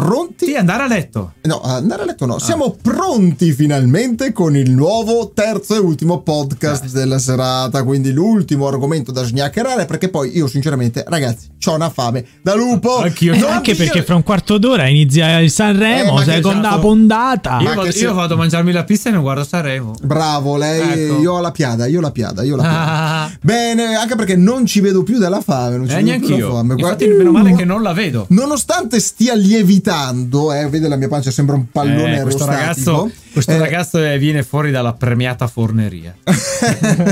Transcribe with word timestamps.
pronti? 0.00 0.44
Sì, 0.46 0.54
andare 0.54 0.82
a 0.82 0.86
letto. 0.86 1.32
No, 1.42 1.60
andare 1.62 2.02
a 2.02 2.04
letto 2.04 2.26
no. 2.26 2.38
Siamo 2.38 2.76
pronti 2.82 3.52
finalmente 3.52 4.32
con 4.32 4.54
il 4.56 4.70
nuovo 4.70 5.30
terzo 5.34 5.74
e 5.74 5.78
ultimo 5.78 6.20
podcast 6.20 6.90
della 6.92 7.18
serata. 7.18 7.82
Quindi 7.82 8.12
l'ultimo 8.12 8.68
argomento 8.68 9.10
da 9.12 9.24
sgnaccherare. 9.24 9.86
Perché 9.86 10.08
poi 10.10 10.36
io, 10.36 10.46
sinceramente, 10.46 11.04
ragazzi, 11.08 11.48
ho 11.66 11.74
una 11.74 11.88
fame 11.90 12.24
da 12.42 12.54
lupo. 12.54 12.98
Anch'io. 12.98 13.32
Eh, 13.32 13.38
No, 13.38 13.46
anche 13.48 13.70
io- 13.70 13.76
perché 13.76 14.02
fra 14.02 14.14
un 14.14 14.22
quarto 14.22 14.58
d'ora 14.58 14.86
inizia 14.86 15.38
il 15.38 15.46
Eh, 15.46 15.48
Sanremo, 15.48 16.16
che 16.16 16.24
seconda 16.24 16.68
esatto. 16.68 16.80
puntata. 16.80 17.58
Io, 17.60 17.74
vado, 17.74 17.88
io 17.88 18.14
vado 18.14 18.34
a 18.34 18.36
mangiarmi 18.36 18.72
la 18.72 18.84
pizza 18.84 19.08
e 19.08 19.12
non 19.12 19.22
guardo 19.22 19.44
Sanremo. 19.44 19.94
Bravo, 20.02 20.56
lei. 20.56 21.04
Ecco. 21.06 21.20
Io 21.20 21.32
ho 21.32 21.40
la 21.40 21.50
piada, 21.52 21.86
io 21.86 21.98
ho 21.98 22.02
la 22.02 22.10
piada, 22.10 22.42
io 22.42 22.54
ho 22.54 22.56
la 22.56 22.62
piada. 22.62 22.84
Ah, 22.86 23.30
Bene, 23.40 23.94
anche 23.96 24.14
perché 24.16 24.36
non 24.36 24.66
ci 24.66 24.80
vedo 24.80 25.02
più 25.02 25.18
dalla 25.18 25.40
fame. 25.40 25.76
Non 25.78 25.86
ci 25.86 25.92
eh, 25.92 25.96
vedo 25.96 26.08
neanche 26.08 26.26
più 26.26 26.36
io. 26.36 26.50
fame. 26.52 26.74
Infatti, 26.74 27.04
Guarda- 27.06 27.22
meno 27.24 27.32
male 27.32 27.54
che 27.54 27.64
non 27.64 27.82
la 27.82 27.92
vedo. 27.92 28.26
Nonostante 28.30 29.00
stia 29.00 29.34
lievitando, 29.34 29.84
eh, 29.90 30.68
vede 30.68 30.88
la 30.88 30.96
mia 30.96 31.08
pancia 31.08 31.30
sembra 31.30 31.54
un 31.56 31.70
pallone 31.70 32.18
Eh, 32.18 32.22
questo 32.22 32.44
ragazzo, 32.44 33.10
questo 33.32 33.52
Eh, 33.52 33.58
ragazzo 33.58 33.98
viene 34.18 34.42
fuori 34.42 34.70
dalla 34.70 34.92
premiata 34.94 35.46
forneria. 35.46 36.14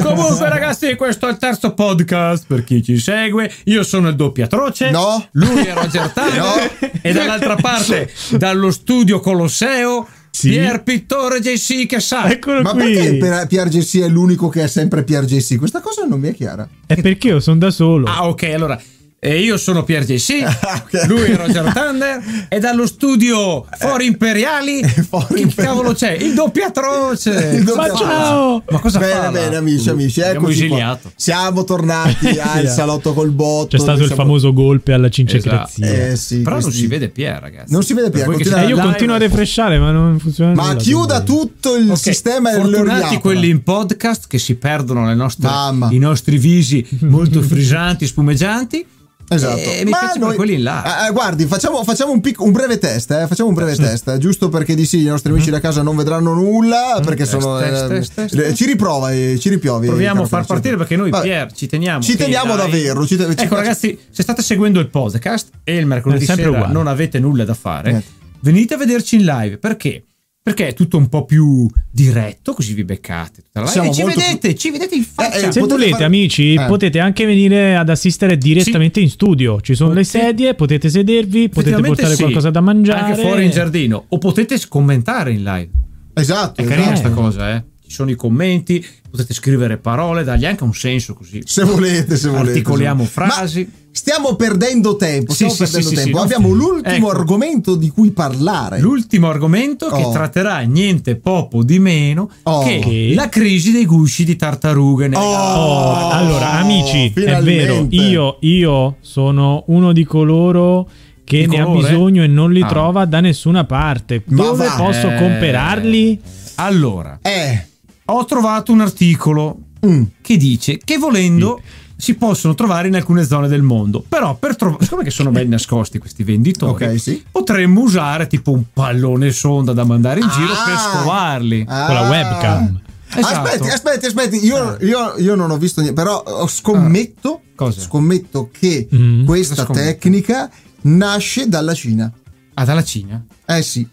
Comunque, 0.03 0.49
ragazzi, 0.49 0.95
questo 0.97 1.29
è 1.29 1.31
il 1.31 1.37
terzo 1.39 1.73
podcast 1.75 2.45
per 2.47 2.65
chi 2.65 2.83
ci 2.83 2.99
segue. 2.99 3.51
Io 3.65 3.83
sono 3.83 4.09
il 4.09 4.17
doppiatroce. 4.17 4.91
No. 4.91 5.27
Lui 5.33 5.65
è 5.65 5.73
Roger 5.75 6.09
Taglio. 6.13 6.43
No. 6.45 6.89
E 7.03 7.13
dall'altra 7.13 7.57
parte, 7.57 8.11
dallo 8.39 8.71
studio 8.71 9.21
Colosseo, 9.21 10.07
Sì. 10.31 10.49
Pier 10.51 10.83
Pittore 10.83 11.41
JC 11.41 11.87
che 11.87 12.01
sa. 12.01 12.29
Eccolo 12.31 12.63
Ma 12.63 12.71
qui. 12.73 12.93
perché 12.95 13.17
per 13.19 13.47
Pier 13.47 13.69
JC 13.69 14.01
è 14.01 14.09
l'unico 14.09 14.49
che 14.49 14.65
è 14.65 14.67
sempre 14.69 15.05
Pier 15.05 15.25
JC? 15.25 15.57
Questa 15.59 15.81
cosa 15.81 16.05
non 16.05 16.19
mi 16.21 16.29
è 16.29 16.35
chiara. 16.35 16.69
È 16.87 17.01
perché 17.01 17.29
io 17.29 17.41
sono 17.41 17.59
da 17.59 17.71
solo. 17.71 18.07
Ah, 18.07 18.27
ok, 18.29 18.43
allora. 18.55 18.81
Eh, 19.27 19.41
io 19.41 19.57
sono 19.57 19.85
Pier 19.85 20.05
JC, 20.05 20.43
Ah, 20.65 20.83
ok. 20.85 21.07
lui 21.09 21.23
è 21.23 21.37
Roger 21.37 21.73
Thunder 21.73 22.23
e 22.49 22.59
dallo 22.59 22.87
studio 22.87 23.65
Fori 23.79 24.07
Imperiali 24.07 24.83
Fori 25.09 25.27
che 25.35 25.41
Imperiali. 25.41 25.53
cavolo 25.77 25.93
c'è? 25.95 26.13
Il 26.13 26.35
doppiatroce 26.35 27.31
Il 27.57 27.73
Ma 27.75 27.93
ciao! 27.95 28.63
Ma 28.71 28.79
cosa 28.81 28.99
bene, 28.99 29.13
fa? 29.13 29.21
là? 29.23 29.31
bene, 29.31 29.57
amici, 29.57 29.89
amici. 29.89 30.21
Abbiamo 30.21 30.47
Eccoci 30.49 30.67
qua. 30.67 30.67
esiliato. 30.77 31.13
Siamo 31.17 31.65
tornati 31.65 32.39
al 32.39 32.69
salotto 32.69 33.13
col 33.15 33.31
botto. 33.31 33.77
C'è 33.77 33.79
stato 33.79 34.01
il 34.01 34.07
Siamo- 34.07 34.23
famoso 34.23 34.53
golpe 34.53 34.93
alla 34.93 35.09
cincecrazia. 35.09 35.87
Eh 36.11 36.17
sì, 36.17 36.39
Però 36.41 36.57
non 36.57 36.63
questi- 36.63 36.81
si 36.81 36.87
vede 36.87 37.09
Pier, 37.09 37.41
ragazzi. 37.41 37.73
Non 37.73 37.83
si 37.83 37.95
vede 37.95 38.11
Per 38.11 38.21
Pier, 38.25 38.35
continua- 38.35 38.63
Eh, 38.63 38.67
io 38.67 38.79
continuo 38.79 39.15
a 39.15 39.19
refreshare, 39.19 39.79
ma 39.79 39.91
non 39.91 40.19
funziona 40.19 40.53
Ma 40.55 40.67
nulla, 40.69 40.77
chiuda 40.77 41.23
quindi- 41.23 41.41
tutto 41.47 41.77
il 41.77 41.91
Ok, 41.91 41.97
sistema 41.99 42.51
e 42.53 42.57
lo 42.57 42.63
fortunati 42.65 42.99
riapra. 43.01 43.19
quelli 43.21 43.49
in 43.49 43.63
podcast 43.63 44.27
che 44.29 44.39
si 44.39 44.55
perdono 44.57 45.07
le 45.07 45.15
nostre- 45.15 45.49
i 45.91 45.99
nostri 45.99 46.37
visi 46.39 46.87
molto 47.01 47.41
frisanti, 47.43 48.07
spumeggianti. 48.07 48.87
Esatto. 49.29 49.57
E 49.59 49.83
mi 49.85 49.91
Ma 49.91 50.13
noi- 50.17 50.37
quelli 50.37 50.55
in 50.55 50.63
là. 50.63 50.83
Ah, 51.05 51.11
guardi, 51.11 51.47
facciamo, 51.47 51.83
facciamo 51.83 52.13
un, 52.13 52.21
pic- 52.21 52.41
un 52.41 52.53
breve 52.53 52.79
test, 52.79 53.11
eh, 53.11 53.27
facciamo 53.27 53.49
un 53.49 53.55
breve 53.55 53.75
test, 53.75 54.09
eh, 54.09 54.19
giusto 54.19 54.49
perché 54.49 54.75
di 54.75 54.85
sì 54.87 55.01
i 55.01 55.07
nostri 55.07 55.33
amici 55.33 55.51
da 55.51 55.61
casa 55.61 55.83
non 55.83 55.97
vedranno 55.97 56.35
nulla, 56.35 57.01
perché 57.05 57.25
Test, 57.25 57.39
sono... 57.39 57.59
test, 57.59 57.83
eh, 57.85 57.89
test, 58.27 58.35
eh. 58.39 58.55
Ci 58.55 58.67
riprova, 58.67 59.13
eh, 59.13 59.39
ci 59.41 59.49
ripiovi. 59.49 59.87
Proviamo 59.87 60.23
a 60.23 60.27
far 60.27 60.45
partire 60.45 60.77
perché 60.77 60.97
noi, 60.97 61.11
Vabbè. 61.11 61.25
Pier, 61.25 61.53
ci 61.53 61.67
teniamo. 61.67 62.03
Ci 62.03 62.17
teniamo 62.17 62.55
dai- 62.55 62.71
davvero. 62.71 63.07
Ci 63.07 63.17
te- 63.17 63.27
ecco, 63.37 63.55
ragazzi, 63.55 63.99
se 64.11 64.23
state 64.23 64.43
seguendo 64.43 64.79
il 64.79 64.89
podcast 64.89 65.49
e 65.65 65.77
il 65.77 65.87
mercoledì 65.87 66.25
sera 66.27 66.49
uguale. 66.51 66.73
non 66.73 66.87
avete 66.87 67.19
nulla 67.19 67.45
da 67.45 67.55
fare, 67.55 67.91
Niente. 67.91 68.07
venite 68.41 68.75
a 68.75 68.77
vederci 68.77 69.17
in 69.17 69.25
live. 69.25 69.57
Perché? 69.59 70.05
Perché 70.45 70.69
è 70.69 70.75
tutto 70.75 70.99
un 70.99 71.09
po' 71.09 71.25
più 71.25 71.67
diretto, 71.91 72.53
così 72.53 72.75
vi 72.75 72.85
beccate. 72.85 73.45
Tutta 73.45 73.61
la 73.61 73.67
live 73.73 73.73
Siamo 73.73 73.91
e 73.91 73.95
ci 73.95 74.03
vedete, 74.21 74.55
ci 74.55 74.71
vedete 74.71 74.95
in 74.95 75.03
faccia. 75.03 75.49
eh, 75.49 75.53
Se 75.53 75.61
volete, 75.61 75.93
fare- 75.93 76.05
amici, 76.05 76.53
Eh. 76.53 76.67
potete 76.67 76.99
anche 77.01 77.25
venire 77.25 77.75
ad 77.79 77.89
assistere 77.89 78.37
direttamente 78.37 79.01
in 79.01 79.09
studio. 79.09 79.59
Ci 79.63 79.75
sono 79.75 79.95
le 79.95 80.05
Sì. 80.05 80.19
sedie, 80.19 80.53
potete 80.55 80.91
sedervi, 80.91 81.49
potete 81.49 81.81
portare 81.81 82.15
sì, 82.15 82.21
qualcosa 82.25 82.51
da 82.51 82.61
mangiare. 82.61 83.13
Anche 83.13 83.23
fuori 83.23 83.45
in 83.47 83.53
giardino. 83.53 84.05
O 84.11 84.19
potete 84.19 84.61
commentare 84.69 85.33
in 85.33 85.43
live. 85.45 85.71
Esatto. 86.13 86.61
È 86.61 86.65
carina 86.67 86.93
esatto. 86.93 87.01
questa 87.01 87.23
cosa, 87.23 87.55
eh. 87.57 87.65
Ci 87.87 87.91
sono 87.91 88.11
i 88.11 88.15
commenti, 88.15 88.85
potete 89.11 89.33
scrivere 89.33 89.79
parole, 89.79 90.25
dargli 90.25 90.45
anche 90.45 90.63
un 90.63 90.75
senso 90.75 91.15
così. 91.15 91.41
Se 91.47 91.65
volete, 91.65 92.17
se 92.17 92.29
volete. 92.29 92.51
Articoliamo 92.51 93.03
se 93.07 93.11
volete. 93.15 93.33
frasi. 93.35 93.61
Ma 93.63 93.84
stiamo 94.15 94.37
perdendo 94.37 94.95
tempo, 94.97 95.33
Sì, 95.33 95.49
stiamo 95.49 95.53
sì, 95.55 95.59
perdendo 95.65 95.89
sì, 95.89 95.97
sì, 95.97 96.03
tempo. 96.03 96.19
sì, 96.19 96.25
Abbiamo 96.25 96.49
l'ultimo 96.53 97.09
Ecco. 97.09 97.19
argomento 97.19 97.75
di 97.75 97.89
cui 97.91 98.11
parlare. 98.13 98.79
L'ultimo 98.79 99.29
argomento 99.29 99.89
che 99.89 100.03
Oh. 100.05 100.13
tratterà 100.13 100.61
niente 100.61 101.17
poco 101.17 101.65
di 101.65 101.79
meno 101.81 102.31
Oh. 102.45 102.63
che 102.63 102.79
Che? 102.79 103.13
la 103.15 103.29
crisi 103.29 103.73
dei 103.73 103.85
gusci 103.87 104.25
di 104.25 104.37
tartarughe. 104.37 105.09
nel- 105.09 105.19
Oh, 105.19 106.09
allora, 106.11 106.53
amici, 106.53 107.07
è 107.07 107.11
finalmente. 107.13 107.67
vero, 107.67 107.87
io, 107.91 108.37
io 108.41 108.97
sono 109.01 109.65
uno 109.67 109.93
di 109.93 110.05
coloro 110.05 110.89
che 111.25 111.41
Di 111.41 111.47
ne 111.57 111.61
ha 111.61 111.67
bisogno 111.67 112.23
e 112.23 112.27
non 112.27 112.53
li 112.53 112.63
Ah. 112.63 112.67
trova 112.67 113.05
da 113.07 113.21
nessuna 113.21 113.65
parte. 113.65 114.23
Ma 114.27 114.43
Dove 114.45 114.67
va. 114.67 114.75
posso 114.77 115.09
Eh, 115.11 115.17
comperarli? 115.19 116.21
Allora, 116.57 117.19
Eh. 117.23 117.67
ho 118.07 118.25
trovato 118.27 118.71
un 118.73 118.81
articolo 118.81 119.57
mm. 119.85 120.03
che 120.21 120.37
dice 120.37 120.79
che 120.85 120.99
volendo 120.99 121.61
si 121.97 122.15
possono 122.15 122.55
trovare 122.55 122.89
in 122.89 122.95
alcune 122.97 123.25
zone 123.25 123.49
del 123.49 123.63
mondo. 123.63 124.05
Però 124.09 124.35
per 124.37 124.57
trovare, 124.57 124.83
siccome 124.85 125.05
che 125.05 125.11
sono 125.11 125.31
ben 125.31 125.49
nascosti 125.49 125.99
questi 125.99 126.23
venditori, 126.25 126.85
Ok, 126.87 127.01
sì. 127.01 127.25
potremmo 127.31 127.81
usare 127.83 128.27
tipo 128.27 128.51
un 128.53 128.65
pallone 128.73 129.31
sonda 129.31 129.73
da 129.73 129.85
mandare 129.85 130.21
in 130.21 130.29
giro 130.29 130.53
Ah. 130.53 130.65
per 130.65 130.77
scovarli. 130.79 131.65
Ah. 131.69 131.87
Con 131.87 131.95
la 131.95 132.09
webcam. 132.09 132.81
Esatto. 133.17 133.47
Aspetti, 133.49 133.69
aspetti, 133.69 134.07
aspetti. 134.07 134.45
Io, 134.45 134.77
io- 134.81 135.15
io 135.19 135.35
non 135.37 135.51
ho 135.51 135.57
visto 135.57 135.81
niente, 135.81 136.01
però 136.03 136.47
scommetto, 136.49 137.43
Cosa? 137.55 137.81
scommetto 137.81 138.51
che 138.53 138.89
Mm. 138.93 139.25
questa 139.25 139.55
Cosa 139.55 139.67
scommetti? 139.67 139.87
tecnica 140.01 140.51
nasce 140.83 141.49
dalla 141.49 141.75
Cina. 141.75 142.11
Ah, 142.55 142.65
dalla 142.65 142.83
Cina? 142.83 143.25
Eh 143.47 143.63
sì. 143.63 143.87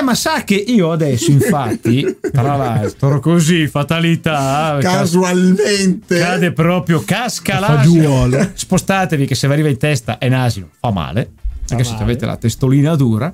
Eh, 0.00 0.02
ma 0.02 0.14
sa 0.14 0.44
che 0.44 0.54
io 0.54 0.92
adesso, 0.92 1.30
infatti, 1.30 2.16
tra 2.32 2.56
l'altro, 2.56 3.20
così, 3.20 3.68
fatalità, 3.68 4.78
cas- 4.80 4.94
Casualmente. 4.94 6.18
cade 6.18 6.52
proprio, 6.52 7.02
casca 7.04 7.58
l'asino. 7.60 8.28
Spostatevi 8.54 9.26
che 9.26 9.34
se 9.34 9.46
vi 9.46 9.52
arriva 9.52 9.68
in 9.68 9.76
testa 9.76 10.16
è 10.16 10.30
nasino, 10.30 10.70
fa 10.78 10.90
male, 10.90 11.30
perché 11.66 11.84
se 11.84 11.92
male. 11.92 12.04
avete 12.04 12.24
la 12.24 12.36
testolina 12.36 12.96
dura. 12.96 13.30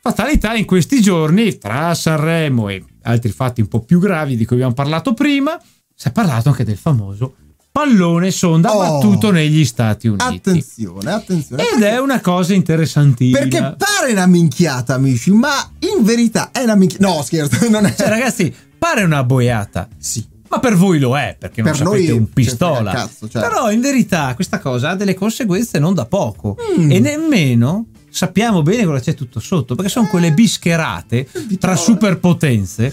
Fatalità 0.00 0.54
in 0.54 0.64
questi 0.64 1.02
giorni, 1.02 1.58
tra 1.58 1.92
Sanremo 1.92 2.70
e 2.70 2.82
altri 3.02 3.30
fatti 3.30 3.60
un 3.60 3.68
po' 3.68 3.80
più 3.80 3.98
gravi 3.98 4.36
di 4.36 4.46
cui 4.46 4.56
abbiamo 4.56 4.72
parlato 4.72 5.12
prima, 5.12 5.60
si 5.94 6.08
è 6.08 6.12
parlato 6.12 6.48
anche 6.48 6.64
del 6.64 6.78
famoso 6.78 7.34
pallone 7.80 8.30
sonda 8.30 8.74
Oh. 8.74 8.78
battuto 8.78 9.30
negli 9.30 9.64
Stati 9.64 10.06
Uniti. 10.08 10.24
Attenzione, 10.50 11.10
attenzione. 11.10 11.64
Ed 11.74 11.82
è 11.82 11.98
una 11.98 12.20
cosa 12.20 12.52
interessantissima. 12.54 13.38
Perché 13.38 13.76
pare 13.78 14.12
una 14.12 14.26
minchiata, 14.26 14.94
amici, 14.94 15.30
ma 15.30 15.70
in 15.80 16.04
verità 16.04 16.50
è 16.50 16.62
una 16.62 16.74
minchiata. 16.74 17.06
No, 17.06 17.22
scherzo, 17.22 17.56
non 17.70 17.86
è. 17.86 17.94
Cioè, 17.94 18.08
ragazzi, 18.08 18.54
pare 18.78 19.02
una 19.02 19.24
boiata. 19.24 19.88
Sì. 19.98 20.26
Ma 20.48 20.58
per 20.58 20.74
voi 20.76 20.98
lo 20.98 21.16
è, 21.16 21.36
perché 21.38 21.62
non 21.62 21.70
Per 21.70 21.80
sapete 21.80 22.06
noi 22.08 22.18
un 22.18 22.26
ce 22.26 22.32
pistola. 22.34 22.90
frega 22.90 22.92
cazzo, 23.06 23.28
certo. 23.28 23.48
Però 23.48 23.70
in 23.70 23.80
verità 23.80 24.34
questa 24.34 24.58
cosa 24.58 24.90
ha 24.90 24.94
delle 24.96 25.14
conseguenze 25.14 25.78
non 25.78 25.94
da 25.94 26.06
poco. 26.06 26.56
Mm. 26.78 26.90
E 26.90 26.98
nemmeno 26.98 27.86
sappiamo 28.10 28.60
bene 28.62 28.84
cosa 28.84 28.98
c'è 29.00 29.14
tutto 29.14 29.38
sotto, 29.38 29.76
perché 29.76 29.90
sono 29.90 30.08
quelle 30.08 30.32
bischerate 30.32 31.28
tra 31.58 31.76
superpotenze. 31.76 32.92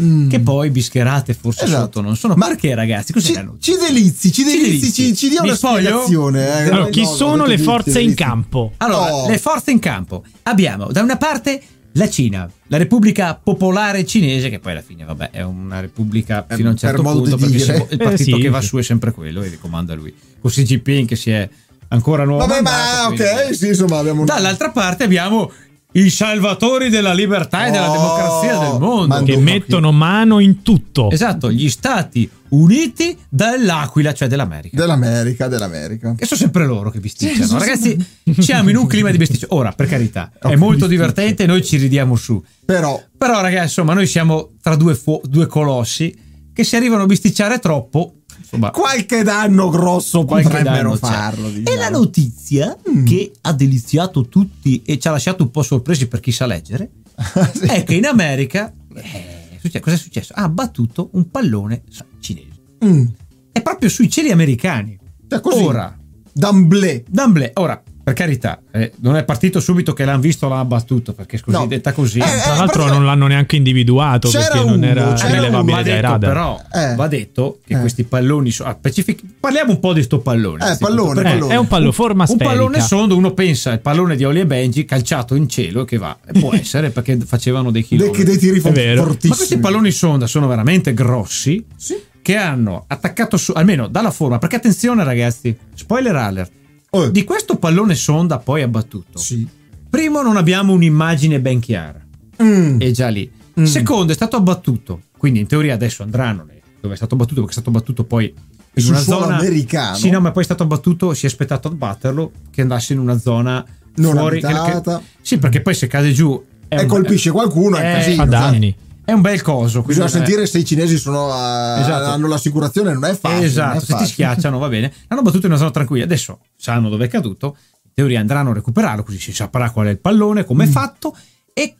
Mm. 0.00 0.28
Che 0.28 0.40
poi 0.40 0.70
bischerate 0.70 1.34
forse 1.34 1.64
Esatto. 1.66 1.82
sotto 1.82 2.00
non 2.00 2.16
sono. 2.16 2.34
Ma 2.34 2.48
perché 2.48 2.74
ragazzi? 2.74 3.12
Ci, 3.20 3.34
ci 3.60 3.76
delizi, 3.78 4.32
ci 4.32 4.42
delizi, 4.42 4.92
ci, 4.92 5.14
ci 5.14 5.28
dia 5.28 5.42
una 5.42 5.54
spiegazione. 5.54 6.46
eh. 6.46 6.62
Allora, 6.62 6.76
No, 6.84 6.88
chi 6.88 7.02
no, 7.02 7.06
sono 7.14 7.34
no, 7.36 7.42
le 7.44 7.50
delizi, 7.50 7.64
forze 7.64 7.88
in 7.90 7.94
delizi. 8.06 8.14
campo? 8.16 8.72
Allora, 8.78 9.14
Oh. 9.14 9.28
le 9.28 9.38
forze 9.38 9.70
in 9.70 9.78
campo. 9.78 10.24
Abbiamo 10.42 10.86
da 10.86 11.02
una 11.02 11.16
parte 11.16 11.62
la 11.92 12.08
Cina, 12.08 12.50
la 12.68 12.76
Repubblica 12.78 13.38
Popolare 13.40 14.04
Cinese, 14.06 14.48
che 14.50 14.58
poi 14.58 14.72
alla 14.72 14.82
fine, 14.82 15.04
vabbè, 15.04 15.30
è 15.30 15.42
una 15.42 15.78
repubblica 15.80 16.44
Eh, 16.48 16.56
fino 16.56 16.68
a 16.68 16.70
un 16.72 16.78
per 16.78 16.88
certo 16.88 17.02
modo 17.02 17.20
punto, 17.20 17.36
perché 17.36 17.58
si- 17.58 17.70
il 17.70 17.86
Eh, 17.90 17.96
partito 17.98 18.36
sì, 18.36 18.42
che 18.42 18.48
va 18.48 18.60
su 18.60 18.78
è 18.78 18.82
sempre 18.82 19.12
quello 19.12 19.42
e 19.42 19.58
comanda 19.60 19.94
lui. 19.94 20.12
Con 20.40 20.50
Xi 20.50 20.64
Jinping 20.64 21.06
che 21.06 21.14
si 21.16 21.30
è 21.30 21.48
ancora 21.88 22.24
nuovo. 22.24 22.46
Vabbè, 22.46 22.62
mandato, 22.62 23.10
ma 23.10 23.14
quindi- 23.14 23.22
ok, 23.50 23.54
sì, 23.54 23.66
insomma, 23.68 23.98
abbiamo 23.98 24.24
Dall'altra 24.24 24.70
parte 24.70 25.04
abbiamo 25.04 25.52
i 25.92 26.10
salvatori 26.10 26.88
della 26.88 27.12
libertà 27.12 27.66
e 27.66 27.70
della 27.70 27.90
Oh, 27.90 27.92
democrazia 27.92 28.58
del 28.70 28.78
mondo. 28.80 29.22
Che 29.24 29.36
mettono 29.36 29.92
mano 29.92 30.38
in 30.38 30.62
tutto. 30.62 31.10
Esatto, 31.10 31.50
gli 31.50 31.68
Stati 31.68 32.28
Uniti 32.50 33.16
dell'Aquila, 33.30 34.12
cioè 34.12 34.28
dell'America. 34.28 34.76
dell'America, 34.78 35.48
dell'America. 35.48 36.14
Che 36.14 36.26
sono 36.26 36.38
sempre 36.40 36.66
loro 36.66 36.90
che 36.90 37.00
bisticciano. 37.00 37.46
Sì, 37.46 37.58
Ragazzi, 37.58 38.06
siamo 38.40 38.68
in 38.70 38.76
un 38.76 38.86
clima 38.86 39.10
di 39.10 39.16
bisticcio. 39.16 39.46
Ora, 39.50 39.72
per 39.72 39.86
carità, 39.86 40.30
è 40.38 40.46
Ok, 40.48 40.54
molto 40.56 40.86
divertente 40.86 41.44
e 41.44 41.46
noi 41.46 41.64
ci 41.64 41.76
ridiamo 41.78 42.14
su. 42.16 42.42
Però 42.64 43.02
Però, 43.16 43.40
ragazzi, 43.40 43.64
insomma, 43.64 43.94
noi 43.94 44.06
siamo 44.06 44.50
tra 44.60 44.76
due, 44.76 44.94
fu- 44.94 45.20
due 45.24 45.46
colossi 45.46 46.14
che 46.52 46.64
se 46.64 46.76
arrivano 46.76 47.04
a 47.04 47.06
bisticciare 47.06 47.58
troppo, 47.58 48.16
insomma, 48.52 48.70
qualche 48.70 49.22
danno 49.22 49.68
grosso 49.70 50.24
qualche 50.24 50.48
potrebbero 50.48 50.90
danno 50.90 50.94
c'è. 50.94 51.06
farlo. 51.06 51.48
E 51.48 51.52
diciamo. 51.52 51.78
la 51.78 51.88
notizia 51.90 52.76
che 53.04 53.32
ha 53.40 53.52
deliziato 53.52 54.26
tutti 54.28 54.82
e 54.84 54.98
ci 54.98 55.08
ha 55.08 55.10
lasciato 55.12 55.42
un 55.42 55.50
po' 55.50 55.62
sorpresi 55.62 56.06
per 56.08 56.20
chi 56.20 56.32
sa 56.32 56.46
leggere 56.46 56.90
Sì. 57.54 57.66
è 57.66 57.84
che 57.84 57.94
in 57.94 58.06
America 58.06 58.72
eh, 58.94 59.80
cosa 59.80 59.96
è 59.96 59.98
successo? 59.98 60.32
Ha 60.36 60.48
battuto 60.48 61.10
un 61.12 61.30
pallone 61.30 61.82
cinese. 62.20 62.48
Mm. 62.84 63.04
È 63.52 63.62
proprio 63.62 63.88
sui 63.88 64.08
cieli 64.10 64.30
americani. 64.30 64.98
Cioè, 65.28 65.40
così. 65.40 65.62
Ora, 65.62 65.96
D'amblè. 66.32 67.04
d'amblè, 67.08 67.50
ora, 67.54 67.80
per 68.02 68.14
carità, 68.14 68.60
eh, 68.72 68.92
non 69.00 69.16
è 69.16 69.24
partito 69.24 69.60
subito 69.60 69.92
che 69.92 70.04
l'hanno 70.04 70.20
visto, 70.20 70.48
l'hanno 70.48 70.64
battuto, 70.64 71.12
perché 71.12 71.40
così 71.40 71.56
No. 71.56 71.66
detta 71.66 71.92
così. 71.92 72.18
Eh, 72.18 72.22
Tra 72.22 72.54
eh, 72.54 72.56
l'altro 72.58 72.86
non 72.86 73.04
l'hanno 73.04 73.26
neanche 73.28 73.56
individuato 73.56 74.28
C'era 74.28 74.44
perché 74.48 74.64
non 74.64 74.74
uno, 74.78 74.86
era 74.86 75.12
c'era 75.12 75.34
rilevabile 75.34 75.76
va 75.76 75.82
dai 75.82 75.92
detto, 75.92 76.06
radar. 76.06 76.30
però 76.32 76.60
Eh. 76.72 76.94
va 76.96 77.06
detto 77.08 77.58
che 77.64 77.74
Eh. 77.74 77.80
questi 77.80 78.04
palloni 78.04 78.50
so- 78.50 78.64
ah, 78.64 78.74
specific- 78.78 79.22
parliamo 79.38 79.70
un 79.72 79.78
po' 79.80 79.92
di 79.92 80.02
sto 80.02 80.18
pallone 80.20 80.72
Eh, 80.72 80.76
pallone, 80.78 81.20
Eh, 81.20 81.22
pallone. 81.24 81.54
è 81.54 81.56
un 81.56 81.66
pallone, 81.68 81.92
forma 81.92 82.22
un 82.22 82.28
sferica. 82.28 82.48
pallone 82.50 82.80
sondo 82.80 83.16
uno 83.16 83.32
pensa 83.34 83.72
il 83.72 83.80
pallone 83.80 84.16
di 84.16 84.24
Oli 84.24 84.40
e 84.40 84.46
Benji 84.46 84.84
calciato 84.84 85.34
in 85.34 85.48
cielo 85.48 85.84
che 85.84 85.96
va 85.98 86.16
può 86.40 86.52
essere 86.54 86.90
perché 86.90 87.18
facevano 87.24 87.70
dei 87.70 87.82
chilometri 87.84 88.24
dei 88.24 88.38
tiri 88.38 88.58
fortissimi. 88.60 88.96
ma 89.28 89.36
questi 89.36 89.58
palloni 89.58 89.90
sonda 89.90 90.26
sono 90.26 90.46
veramente 90.48 90.92
grossi 90.94 91.64
Sì. 91.76 91.94
che 92.20 92.36
hanno 92.36 92.84
attaccato 92.86 93.36
su 93.36 93.52
almeno 93.54 93.86
dalla 93.88 94.10
forma 94.10 94.38
perché 94.38 94.56
attenzione 94.56 95.04
ragazzi 95.04 95.56
spoiler 95.74 96.16
alert 96.16 96.50
Oh, 96.94 97.08
di 97.08 97.24
questo 97.24 97.56
pallone 97.56 97.94
sonda 97.94 98.38
poi 98.38 98.60
abbattuto 98.60 99.18
sì. 99.18 99.46
primo 99.88 100.20
non 100.20 100.36
abbiamo 100.36 100.74
un'immagine 100.74 101.40
ben 101.40 101.58
chiara 101.58 102.00
Mm. 102.42 102.80
è 102.80 102.90
già 102.90 103.08
lì. 103.08 103.30
Mm. 103.60 103.64
Secondo, 103.64 104.10
è 104.12 104.14
stato 104.14 104.36
abbattuto. 104.36 105.02
Quindi 105.16 105.38
in 105.40 105.46
teoria 105.46 105.74
adesso 105.74 106.02
andranno 106.02 106.44
dove 106.80 106.94
è 106.94 106.96
stato 106.96 107.14
abbattuto, 107.14 107.36
perché 107.42 107.50
è 107.50 107.60
stato 107.60 107.70
abbattuto 107.70 108.04
poi 108.04 108.34
in 108.74 108.86
una 108.88 108.98
zona 108.98 109.36
americano. 109.36 109.94
Sì, 109.96 110.10
no, 110.10 110.20
ma 110.20 110.32
poi 110.32 110.42
è 110.42 110.44
stato 110.46 110.64
abbattuto, 110.64 111.14
si 111.14 111.26
è 111.26 111.28
aspettato 111.28 111.68
a 111.68 111.70
batterlo 111.70 112.32
che 112.50 112.62
andasse 112.62 112.94
in 112.94 112.98
una 112.98 113.16
zona 113.18 113.64
Non 113.96 114.16
fuori 114.16 114.42
abitata. 114.42 114.98
che- 114.98 115.04
Sì, 115.20 115.38
perché 115.38 115.60
poi 115.60 115.74
se 115.74 115.86
cade 115.86 116.10
giù 116.12 116.42
è 116.66 116.76
E 116.78 116.82
un- 116.82 116.88
colpisce 116.88 117.30
qualcuno, 117.30 117.76
è 117.76 117.88
eh, 117.88 117.92
casino. 117.98 118.16
Fa 118.16 118.24
danni. 118.24 118.74
È 119.04 119.12
un 119.12 119.20
bel 119.20 119.42
coso. 119.42 119.82
Bisogna 119.82 120.06
non 120.06 120.14
è- 120.14 120.18
sentire 120.18 120.46
se 120.46 120.58
i 120.58 120.64
cinesi 120.64 120.96
sono 120.96 121.30
a- 121.32 121.80
Esatto. 121.80 122.10
hanno 122.10 122.28
l'assicurazione, 122.28 122.92
non 122.92 123.04
è 123.04 123.14
facile. 123.16 123.32
non 123.34 123.42
è 123.42 123.46
Esatto, 123.46 123.78
se 123.80 123.86
ti 123.86 123.92
facile. 123.92 124.08
schiacciano 124.08 124.58
va 124.58 124.68
bene. 124.68 124.92
L'hanno 125.08 125.22
battuto 125.22 125.46
in 125.46 125.50
una 125.52 125.58
zona 125.60 125.70
tranquilla. 125.72 126.04
Adesso 126.04 126.40
sanno 126.56 126.88
dove 126.88 127.06
è 127.06 127.08
caduto. 127.08 127.56
In 127.84 127.90
teoria 127.94 128.20
andranno 128.20 128.50
a 128.50 128.54
recuperarlo, 128.54 129.02
così 129.02 129.18
si 129.18 129.32
saprà 129.32 129.70
qual 129.70 129.86
è 129.86 129.90
il 129.90 129.98
pallone, 130.00 130.44
come 130.44 130.64
è 130.64 130.68
Mm. 130.68 130.70
fatto 130.70 131.16
e 131.52 131.74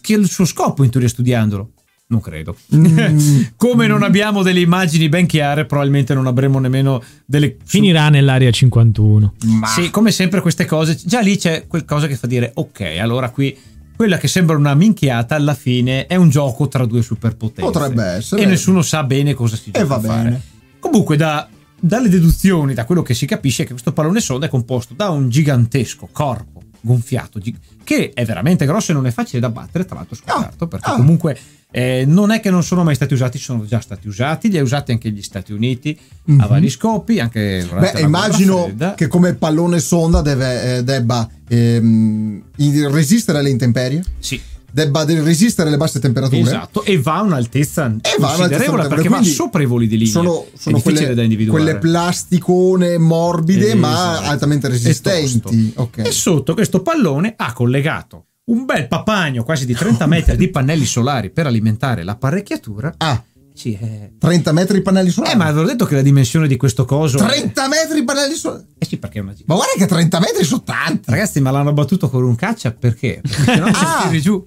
che 0.00 0.14
è 0.14 0.18
il 0.18 0.28
suo 0.28 0.44
scopo 0.44 0.82
in 0.82 0.90
teoria 0.90 1.08
studiandolo. 1.08 1.70
Non 2.08 2.20
credo. 2.20 2.56
Mm. 2.74 3.42
come 3.56 3.86
non 3.86 4.02
abbiamo 4.02 4.42
delle 4.42 4.60
immagini 4.60 5.08
ben 5.08 5.26
chiare, 5.26 5.64
probabilmente 5.66 6.14
non 6.14 6.26
avremo 6.26 6.58
nemmeno 6.58 7.02
delle. 7.24 7.56
Finirà 7.64 8.08
nell'area 8.08 8.50
51. 8.50 9.34
Ma 9.44 9.66
Sì, 9.68 9.88
come 9.90 10.10
sempre 10.10 10.40
queste 10.40 10.64
cose. 10.66 10.94
Già 11.04 11.20
lì 11.20 11.36
c'è 11.38 11.66
qualcosa 11.66 12.06
che 12.06 12.16
fa 12.16 12.26
dire: 12.26 12.50
ok, 12.54 12.80
allora 13.00 13.30
qui. 13.30 13.56
Quella 13.96 14.18
che 14.18 14.26
sembra 14.28 14.56
una 14.56 14.74
minchiata 14.74 15.34
alla 15.36 15.54
fine 15.54 16.06
è 16.06 16.16
un 16.16 16.28
gioco 16.28 16.66
tra 16.68 16.84
due 16.86 17.02
superpotenze. 17.02 17.70
Potrebbe 17.70 18.04
essere. 18.04 18.42
E 18.42 18.46
nessuno 18.46 18.82
sa 18.82 19.04
bene 19.04 19.34
cosa 19.34 19.56
si 19.56 19.68
E 19.70 19.72
gioca 19.80 19.84
va 19.86 19.94
a 19.96 20.00
fare. 20.00 20.22
bene. 20.22 20.42
Comunque, 20.80 21.16
da- 21.16 21.48
dalle 21.78 22.08
deduzioni, 22.08 22.74
da 22.74 22.84
quello 22.84 23.02
che 23.02 23.14
si 23.14 23.26
capisce, 23.26 23.62
è 23.62 23.66
che 23.66 23.72
questo 23.72 23.92
pallone 23.92 24.20
sonda 24.20 24.46
è 24.46 24.48
composto 24.48 24.94
da 24.94 25.08
un 25.10 25.28
gigantesco 25.28 26.08
corpo 26.10 26.61
gonfiato, 26.82 27.40
che 27.82 28.10
è 28.12 28.24
veramente 28.24 28.66
grosso 28.66 28.90
e 28.90 28.94
non 28.94 29.06
è 29.06 29.10
facile 29.10 29.40
da 29.40 29.48
battere, 29.48 29.84
tra 29.86 29.96
l'altro 29.96 30.14
scoperto, 30.14 30.66
perché 30.68 30.90
ah. 30.90 30.96
comunque 30.96 31.38
eh, 31.70 32.04
non 32.06 32.30
è 32.30 32.40
che 32.40 32.50
non 32.50 32.62
sono 32.62 32.84
mai 32.84 32.94
stati 32.94 33.14
usati, 33.14 33.38
sono 33.38 33.64
già 33.64 33.80
stati 33.80 34.06
usati, 34.06 34.50
li 34.50 34.58
ha 34.58 34.62
usati 34.62 34.92
anche 34.92 35.10
gli 35.10 35.22
Stati 35.22 35.52
Uniti 35.52 35.98
a 35.98 36.32
Mhm. 36.32 36.46
vari 36.46 36.68
scopi, 36.68 37.18
anche 37.18 37.66
Beh, 37.66 38.00
immagino 38.00 38.70
che 38.94 39.06
come 39.06 39.34
pallone 39.34 39.78
sonda 39.80 40.20
deve, 40.20 40.76
eh, 40.76 40.84
debba 40.84 41.26
ehm, 41.48 42.42
resistere 42.90 43.38
alle 43.38 43.48
intemperie, 43.50 44.04
Sì, 44.18 44.38
debba 44.72 45.04
de- 45.04 45.22
resistere 45.22 45.68
alle 45.68 45.76
basse 45.76 46.00
temperature. 46.00 46.40
esatto, 46.40 46.82
e 46.84 46.98
va 47.00 47.16
a 47.18 47.22
un'altezza 47.22 47.94
E 48.00 48.16
va 48.18 48.32
considerevole 48.34 48.88
perché 48.88 49.08
va 49.08 49.22
sopra 49.22 49.62
i 49.62 49.66
voli 49.66 49.86
di 49.86 49.96
linea. 49.98 50.12
Sono, 50.12 50.44
è 50.46 50.48
sono 50.56 50.80
quelle, 50.80 51.14
da 51.14 51.22
individuare. 51.22 51.62
quelle 51.62 51.78
plasticone 51.78 52.98
morbide 52.98 53.74
ma 53.74 53.90
Esatto. 54.14 54.30
altamente 54.30 54.66
E 54.66 54.70
resistenti. 54.70 55.40
tosto. 55.40 55.82
Ok. 55.82 55.98
E 55.98 56.10
sotto 56.12 56.54
questo 56.54 56.82
pallone 56.82 57.34
ha 57.36 57.52
collegato 57.52 58.26
un 58.44 58.64
bel 58.64 58.88
papagno 58.88 59.44
quasi 59.44 59.66
di 59.66 59.74
30 59.74 60.06
metri 60.06 60.36
di 60.36 60.48
pannelli 60.48 60.84
solari 60.86 61.30
per 61.30 61.46
alimentare 61.46 62.02
l'apparecchiatura. 62.02 62.94
Ah, 62.98 63.22
Sì, 63.54 63.78
eh. 63.80 64.12
30 64.18 64.52
metri 64.52 64.78
di 64.78 64.82
pannelli 64.82 65.10
solari. 65.10 65.34
Eh, 65.34 65.36
ma 65.36 65.44
avevo 65.46 65.66
detto 65.66 65.84
che 65.84 65.94
la 65.94 66.02
dimensione 66.02 66.48
di 66.48 66.56
questo 66.56 66.84
coso. 66.86 67.18
è- 67.18 67.26
30 67.26 67.68
metri 67.68 68.00
di 68.00 68.04
pannelli 68.04 68.34
solari. 68.34 68.64
Eh 68.78 68.86
sì, 68.86 68.96
perché 68.96 69.18
è 69.18 69.22
una. 69.22 69.34
Ma 69.44 69.54
guarda 69.56 69.74
che 69.76 69.86
30 69.86 70.18
metri 70.20 70.42
sono 70.44 70.62
tanti. 70.62 71.10
Ragazzi, 71.10 71.40
ma 71.40 71.50
l'hanno 71.50 71.72
battuto 71.74 72.08
con 72.08 72.24
un 72.24 72.34
caccia 72.34 72.70
perché? 72.72 73.20
Perché 73.22 73.44
se 73.44 73.56
no 73.58 73.66
Ah! 73.66 74.04
tiri 74.08 74.20
giù. 74.22 74.44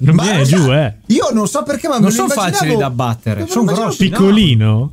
Non 0.00 0.16
Ma 0.16 0.22
viene 0.24 0.42
giù, 0.44 0.72
eh. 0.72 0.94
Io 1.06 1.30
non 1.32 1.46
so 1.46 1.62
perché, 1.62 1.86
ma 1.88 1.98
Non 1.98 2.10
sono 2.10 2.28
facili 2.28 2.76
da 2.76 2.90
battere, 2.90 3.46
sono 3.46 3.72
grossi. 3.72 4.08
Piccolino. 4.08 4.90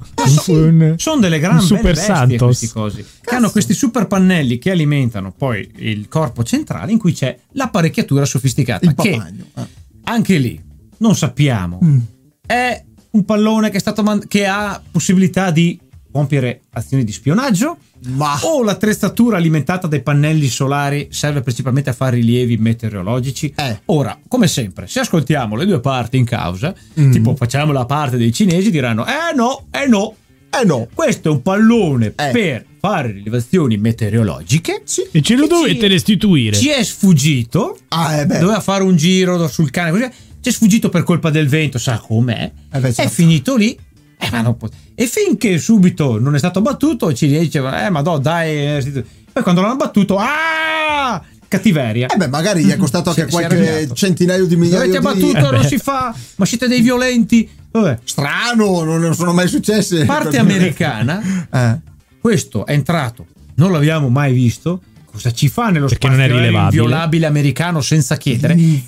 Un- 0.48 0.94
Sono 0.98 1.20
delle 1.20 1.40
gran 1.40 1.58
un 1.58 1.68
belle 1.68 1.78
super 1.78 1.98
Santos. 1.98 2.72
cosi. 2.72 3.04
Che 3.22 3.36
hanno 3.36 3.50
questi 3.50 3.74
super 3.74 4.06
pannelli 4.06 4.60
che 4.60 4.70
alimentano 4.72 5.34
poi 5.36 5.70
il 5.78 6.08
corpo 6.08 6.44
centrale 6.44 6.92
in 6.92 7.00
cui 7.00 7.14
c'è 7.14 7.36
l'apparecchiatura 7.54 8.26
sofisticata. 8.26 8.86
Il 8.86 8.94
che. 8.96 9.22
Ah. 9.56 9.68
anche 10.04 10.38
lì 10.38 10.62
non 10.98 11.16
sappiamo. 11.16 11.80
Mm. 11.84 11.98
È 12.46 12.84
un 13.12 13.26
pallone 13.26 13.72
che, 13.72 13.78
è 13.78 13.80
stato 13.80 14.04
man- 14.04 14.28
che 14.28 14.46
ha 14.46 14.80
possibilità 14.92 15.50
di 15.50 15.80
compiere 16.12 16.62
azioni 16.74 17.04
di 17.04 17.12
spionaggio 17.12 17.78
Ma 18.08 18.38
o 18.44 18.64
l'attrezzatura 18.64 19.38
alimentata 19.38 19.88
dai 19.88 20.02
pannelli 20.02 20.48
solari 20.48 21.08
serve 21.12 21.42
principalmente 21.42 21.90
a 21.90 21.94
fare 21.94 22.18
rilievi 22.18 22.58
meteorologici. 22.58 23.54
Eh. 23.56 23.82
Ora, 23.86 24.18
come 24.28 24.48
sempre, 24.48 24.88
se 24.88 25.00
ascoltiamo 25.00 25.56
le 25.56 25.66
due 25.66 25.80
parti 25.80 26.18
in 26.18 26.26
causa, 26.26 26.74
Mm. 27.00 27.12
tipo 27.12 27.36
facciamo 27.36 27.72
la 27.72 27.86
parte 27.86 28.18
dei 28.18 28.32
cinesi, 28.32 28.70
diranno: 28.72 29.06
Eh 29.06 29.34
no, 29.36 29.66
eh 29.72 29.88
no, 29.88 30.16
eh 30.50 30.66
no. 30.66 30.88
questo 30.94 31.30
è 31.30 31.32
un 31.32 31.42
pallone 31.42 32.08
Eh. 32.16 32.32
per 32.32 32.66
fare 32.80 33.12
rilevazioni 33.12 33.78
meteorologiche. 33.78 34.82
Sì. 34.86 35.02
E 35.12 35.22
ce 35.22 35.36
lo 35.36 35.48
dovete 35.48 35.80
ci- 35.82 35.88
restituire. 35.88 36.56
Ci 36.56 36.70
è 36.70 36.84
sfuggito, 36.84 37.78
Ah, 37.90 38.16
eh 38.18 38.26
beh. 38.26 38.40
doveva 38.40 38.60
fare 38.60 38.84
un 38.84 38.96
giro 38.96 39.48
sul 39.48 39.72
cane, 39.72 39.90
così. 39.92 40.08
ci 40.42 40.50
è 40.50 40.54
sfuggito 40.54 40.90
per 40.90 41.02
colpa 41.04 41.32
del 41.32 41.48
vento, 41.48 41.80
sa 41.80 41.98
com'è. 41.98 42.52
Eh 42.72 42.80
beh, 42.80 42.90
è 42.90 42.94
certo. 42.94 43.12
finito 43.12 43.56
lì. 43.56 43.76
Eh, 44.18 44.30
ma 44.32 44.42
non 44.42 44.56
e 44.96 45.08
finché 45.08 45.58
subito 45.58 46.20
non 46.20 46.36
è 46.36 46.38
stato 46.38 46.62
battuto, 46.62 47.10
i 47.10 47.16
cinesi 47.16 47.40
dicevano: 47.46 47.78
Eh, 47.86 47.90
ma 47.90 48.02
no, 48.02 48.18
dai. 48.18 48.50
eh, 48.58 48.74
restitu-". 48.76 49.06
Poi 49.34 49.44
quando 49.44 49.62
l'hanno 49.62 49.76
battuto, 49.76 50.18
ah! 50.18 51.22
Cattiveria. 51.48 52.08
Eh 52.08 52.18
beh, 52.18 52.28
magari 52.28 52.64
gli 52.64 52.72
è 52.72 52.78
costato 52.78 53.12
Si- 53.14 53.20
anche 53.22 53.32
si 53.32 53.38
qualche 53.38 53.56
arrabbiato. 53.70 53.94
centinaio 53.94 54.46
di 54.46 54.56
Mi 54.56 54.64
migliaia 54.64 54.84
avete 54.84 54.98
di 54.98 55.04
battuto, 55.04 55.50
Eh 55.50 55.52
non 55.52 55.64
si 55.66 55.78
fa, 55.78 56.16
ma 56.38 56.46
siete 56.46 56.68
dei 56.68 56.82
violenti. 56.82 57.48
Vabbè. 57.72 58.00
Strano, 58.04 58.84
non 58.84 59.14
sono 59.16 59.34
mai 59.34 59.48
successe. 59.48 60.06
Parte 60.06 60.38
americana, 60.38 61.22
Eh. 61.52 61.80
questo 62.20 62.66
è 62.66 62.72
entrato, 62.72 63.28
non 63.56 63.72
l'abbiamo 63.72 64.10
mai 64.10 64.34
visto. 64.34 64.82
Cosa 65.06 65.32
ci 65.32 65.48
fa 65.48 65.70
nello 65.70 65.88
Perché 65.88 66.08
spazio 66.08 66.18
non 66.26 66.26
è 66.26 66.28
rilevabile. 66.42 66.82
inviolabile 66.82 67.26
americano 67.26 67.80
senza 67.82 68.18
chiedere? 68.18 68.54
E 68.56 68.84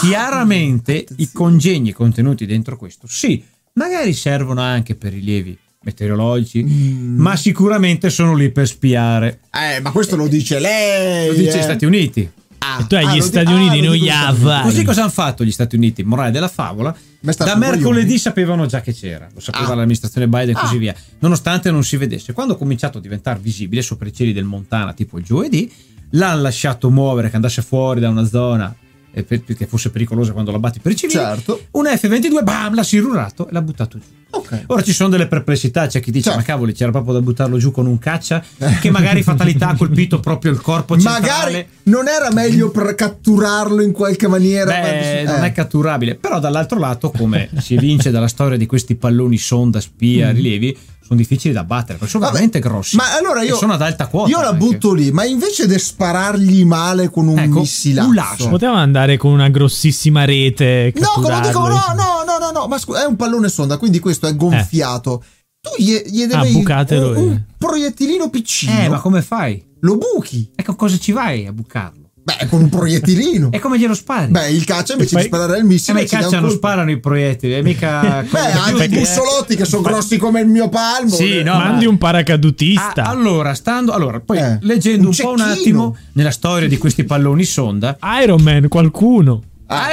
chiaramente 0.00 0.92
i 0.92 0.96
Attenzione. 1.02 1.30
congegni 1.34 1.92
contenuti 1.92 2.46
dentro 2.46 2.76
questo, 2.76 3.06
sì, 3.08 3.44
magari 3.78 4.12
servono 4.12 4.60
anche 4.60 4.94
per 4.94 5.12
rilievi 5.12 5.56
meteorologici, 5.82 6.62
Mm. 6.64 7.18
ma 7.20 7.36
sicuramente 7.36 8.10
sono 8.10 8.34
lì 8.34 8.50
per 8.50 8.66
spiare. 8.66 9.40
Eh, 9.52 9.80
ma 9.80 9.90
questo 9.92 10.16
lo 10.16 10.26
dice 10.26 10.58
lei. 10.58 11.28
Lo 11.28 11.32
dice 11.34 11.54
eh. 11.56 11.58
gli 11.60 11.62
Stati 11.62 11.84
Uniti. 11.86 12.30
Ah, 12.58 12.84
Tu 12.86 12.96
hai 12.96 13.04
ah, 13.06 13.14
gli 13.14 13.20
Stati 13.20 13.50
ah, 13.50 13.54
Uniti, 13.54 13.80
noi 13.80 13.98
dico 14.00 14.04
gli. 14.04 14.08
Havani. 14.10 14.62
Così 14.64 14.84
cosa 14.84 15.02
hanno 15.02 15.10
fatto 15.10 15.44
gli 15.44 15.50
Stati 15.52 15.76
Uniti? 15.76 16.02
Morale 16.02 16.30
della 16.32 16.48
favola. 16.48 16.94
Da 17.20 17.56
mercoledì 17.56 18.18
sapevano 18.18 18.66
già 18.66 18.80
che 18.80 18.92
c'era, 18.92 19.28
lo 19.32 19.40
sapeva 19.40 19.72
Ah. 19.72 19.74
l'amministrazione 19.76 20.28
Biden 20.28 20.50
e 20.50 20.52
così 20.54 20.74
Ah. 20.76 20.78
via, 20.78 20.94
nonostante 21.20 21.70
non 21.70 21.82
si 21.84 21.96
vedesse. 21.96 22.32
Quando 22.32 22.54
ha 22.54 22.56
cominciato 22.56 22.98
a 22.98 23.00
diventare 23.00 23.38
visibile 23.40 23.80
sopra 23.82 24.08
i 24.08 24.12
cieli 24.12 24.32
del 24.32 24.44
Montana, 24.44 24.92
tipo 24.92 25.18
il 25.18 25.24
giovedì, 25.24 25.72
l'hanno 26.10 26.42
lasciato 26.42 26.90
muovere, 26.90 27.30
che 27.30 27.36
andasse 27.36 27.62
fuori 27.62 28.00
da 28.00 28.08
una 28.08 28.24
zona 28.26 28.74
eh, 29.20 29.40
perché 29.40 29.66
fosse 29.66 29.90
pericolosa 29.90 30.32
quando 30.32 30.50
la 30.50 30.58
batti 30.58 30.80
per 30.80 30.92
i 30.92 30.96
civili. 30.96 31.18
Certo. 31.18 31.66
Un 31.72 31.86
F-22, 31.86 32.42
bam, 32.42 32.74
l'ha 32.74 32.82
sirurato 32.82 33.48
e 33.48 33.52
l'ha 33.52 33.62
buttato 33.62 33.98
giù. 33.98 34.17
Ok. 34.30 34.64
Ora 34.66 34.82
ci 34.82 34.92
sono 34.92 35.08
delle 35.08 35.26
perplessità, 35.26 35.86
c'è 35.86 36.00
chi 36.00 36.10
dice: 36.10 36.24
Certo. 36.24 36.38
Ma 36.38 36.44
cavoli, 36.44 36.72
c'era 36.74 36.90
proprio 36.90 37.14
da 37.14 37.20
buttarlo 37.20 37.56
giù 37.56 37.70
con 37.70 37.86
un 37.86 37.98
caccia, 37.98 38.42
che 38.80 38.90
magari 38.90 39.22
fatalità 39.22 39.68
ha 39.68 39.76
colpito 39.76 40.20
proprio 40.20 40.52
il 40.52 40.60
corpo 40.60 40.94
centrale. 40.98 41.20
Magari 41.26 41.66
non 41.84 42.08
era 42.08 42.30
meglio 42.30 42.70
per 42.70 42.94
catturarlo 42.94 43.80
in 43.82 43.92
qualche 43.92 44.28
maniera. 44.28 44.70
Beh, 44.70 45.20
Eh. 45.20 45.24
non 45.24 45.44
è 45.44 45.52
catturabile, 45.52 46.14
però 46.14 46.40
dall'altro 46.40 46.78
lato, 46.78 47.10
come 47.10 47.48
si 47.58 47.74
evince 47.74 48.10
dalla 48.10 48.28
storia 48.28 48.58
di 48.58 48.66
questi 48.66 48.96
palloni 48.96 49.38
sonda, 49.38 49.80
spia, 49.80 50.30
rilievi, 50.30 50.76
sono 51.08 51.18
difficili 51.20 51.54
da 51.54 51.64
battere, 51.64 51.94
perché 51.96 52.08
sono 52.10 52.24
Mm. 52.24 52.26
Vabbè, 52.26 52.38
veramente 52.42 52.58
grossi. 52.68 52.96
Ma 52.96 53.16
allora 53.16 53.42
io 53.42 53.54
E 53.54 53.58
sono 53.58 53.72
ad 53.72 53.80
alta 53.80 54.08
quota. 54.08 54.28
Io 54.28 54.40
la 54.42 54.48
anche. 54.48 54.58
butto 54.58 54.92
lì, 54.92 55.10
ma 55.10 55.24
invece 55.24 55.66
di 55.66 55.78
sparargli 55.78 56.64
male 56.64 57.08
con 57.08 57.28
un 57.28 57.38
Ecco, 57.38 57.60
missilazzo. 57.60 58.08
un 58.08 58.14
lasso. 58.14 58.48
Poteva 58.50 58.76
andare 58.76 59.16
con 59.16 59.32
una 59.32 59.48
grossissima 59.48 60.26
rete. 60.26 60.92
No, 60.96 61.22
come 61.22 61.40
dico, 61.40 61.66
no, 61.66 61.80
no, 61.96 62.17
no, 62.38 62.50
no, 62.50 62.60
no, 62.60 62.66
ma 62.66 62.78
scusa, 62.78 63.02
è 63.02 63.06
un 63.06 63.16
pallone 63.16 63.48
sonda, 63.48 63.76
quindi 63.76 63.98
questo 63.98 64.26
è 64.26 64.34
gonfiato. 64.36 65.22
Tu 65.60 65.70
gli, 65.82 65.94
gli 66.06 66.24
devi 66.26 66.34
Ah, 66.34 66.52
bucatelo 66.52 67.10
un, 67.10 67.16
un 67.16 67.42
proiettilino 67.58 68.30
piccino. 68.30 68.80
Eh, 68.80 68.88
ma 68.88 69.00
come 69.00 69.22
fai? 69.22 69.64
Lo 69.80 69.96
buchi. 69.96 70.50
Ecco, 70.54 70.74
cosa 70.76 70.96
ci 70.98 71.12
vai 71.12 71.46
a 71.46 71.52
bucarlo? 71.52 72.06
Beh, 72.28 72.46
con 72.48 72.60
un 72.60 72.68
proiettilino. 72.68 73.48
E 73.54 73.58
come 73.58 73.78
glielo 73.78 73.94
spari? 73.94 74.30
Beh, 74.30 74.50
il 74.50 74.64
caccia 74.64 74.92
invece 74.92 75.16
E 75.18 75.22
di 75.22 75.28
poi- 75.28 75.38
sparare 75.38 75.58
il 75.58 75.64
Eh, 75.64 75.66
missile 75.66 75.92
ma 75.94 76.00
i 76.04 76.06
caccia 76.06 76.28
non 76.30 76.40
colpo. 76.40 76.56
sparano 76.56 76.90
i 76.90 77.00
proiettili, 77.00 77.54
è 77.54 77.62
mica. 77.62 78.22
Beh, 78.28 78.38
anche 78.52 78.84
i 78.84 78.88
bussolotti 78.88 79.56
che 79.56 79.64
sono 79.64 79.82
grossi 79.82 80.18
come 80.18 80.40
il 80.40 80.46
mio 80.48 80.68
palmo. 80.68 81.14
Sì, 81.14 81.38
eh. 81.38 81.42
no, 81.42 81.54
Mandi 81.54 81.84
ma- 81.86 81.90
un 81.90 81.98
paracadutista. 81.98 83.02
Ah, 83.04 83.08
allora, 83.08 83.54
stando. 83.54 83.92
Allora, 83.92 84.20
poi 84.20 84.38
Eh, 84.38 84.58
leggendo 84.60 85.08
un 85.08 85.14
un, 85.18 85.24
po' 85.24 85.32
un 85.32 85.40
attimo 85.40 85.96
nella 86.12 86.30
storia 86.30 86.68
di 86.68 86.76
questi 86.76 87.04
palloni 87.04 87.44
sonda. 87.44 87.96
Iron 88.22 88.42
Man, 88.42 88.68
qualcuno. 88.68 89.42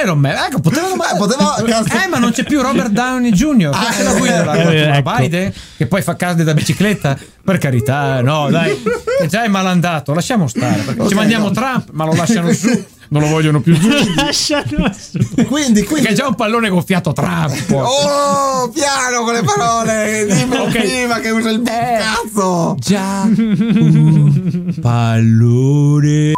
Iron 0.02 0.18
Man, 0.18 0.32
ecco, 0.48 0.60
potevano. 0.60 0.94
Eh, 0.94 1.16
poteva- 1.18 1.54
cazzo. 1.66 2.02
Eh, 2.02 2.08
ma 2.08 2.18
non 2.18 2.30
c'è 2.32 2.44
più 2.44 2.62
Robert 2.62 2.88
Downey 2.90 3.30
Jr. 3.30 3.70
Ah, 3.74 3.92
Che 3.94 4.02
la 4.02 4.12
guida 4.14 4.44
la 4.44 4.54
eh, 4.54 4.82
ecco. 4.98 5.12
Biden 5.16 5.52
che 5.76 5.86
poi 5.86 6.00
fa 6.02 6.16
case 6.16 6.44
da 6.44 6.54
bicicletta. 6.54 7.16
Per 7.46 7.58
carità, 7.58 8.22
no, 8.22 8.48
dai, 8.50 8.82
è 9.20 9.26
già 9.28 9.44
è 9.44 9.48
malandato. 9.48 10.12
Lasciamo 10.14 10.48
stare. 10.48 10.80
Perché 10.82 11.00
Ok, 11.02 11.08
ci 11.08 11.14
mandiamo 11.14 11.46
no. 11.48 11.52
Trump, 11.52 11.90
ma 11.92 12.04
lo 12.04 12.14
lasciano 12.14 12.52
su. 12.52 12.84
Non 13.08 13.22
lo 13.22 13.28
vogliono 13.28 13.60
più 13.60 13.78
giù. 13.78 13.88
Lasciano 14.16 14.92
su. 14.98 15.18
Quindi, 15.44 15.74
Perché 15.80 15.84
quindi. 15.86 16.08
è 16.08 16.12
già 16.12 16.26
un 16.26 16.34
pallone 16.34 16.68
gonfiato 16.70 17.12
Trump. 17.12 17.70
Oh, 17.70 18.68
piano 18.70 19.22
con 19.22 19.32
le 19.34 19.42
parole. 19.42 20.26
Dimmi 20.28 20.56
Ok. 20.56 20.70
prima 20.80 21.20
che 21.20 21.30
usa 21.30 21.50
il 21.50 21.62
Eh. 21.64 21.98
cazzo. 22.00 22.74
Già 22.80 23.20
un 23.30 24.74
pallone 24.82 26.32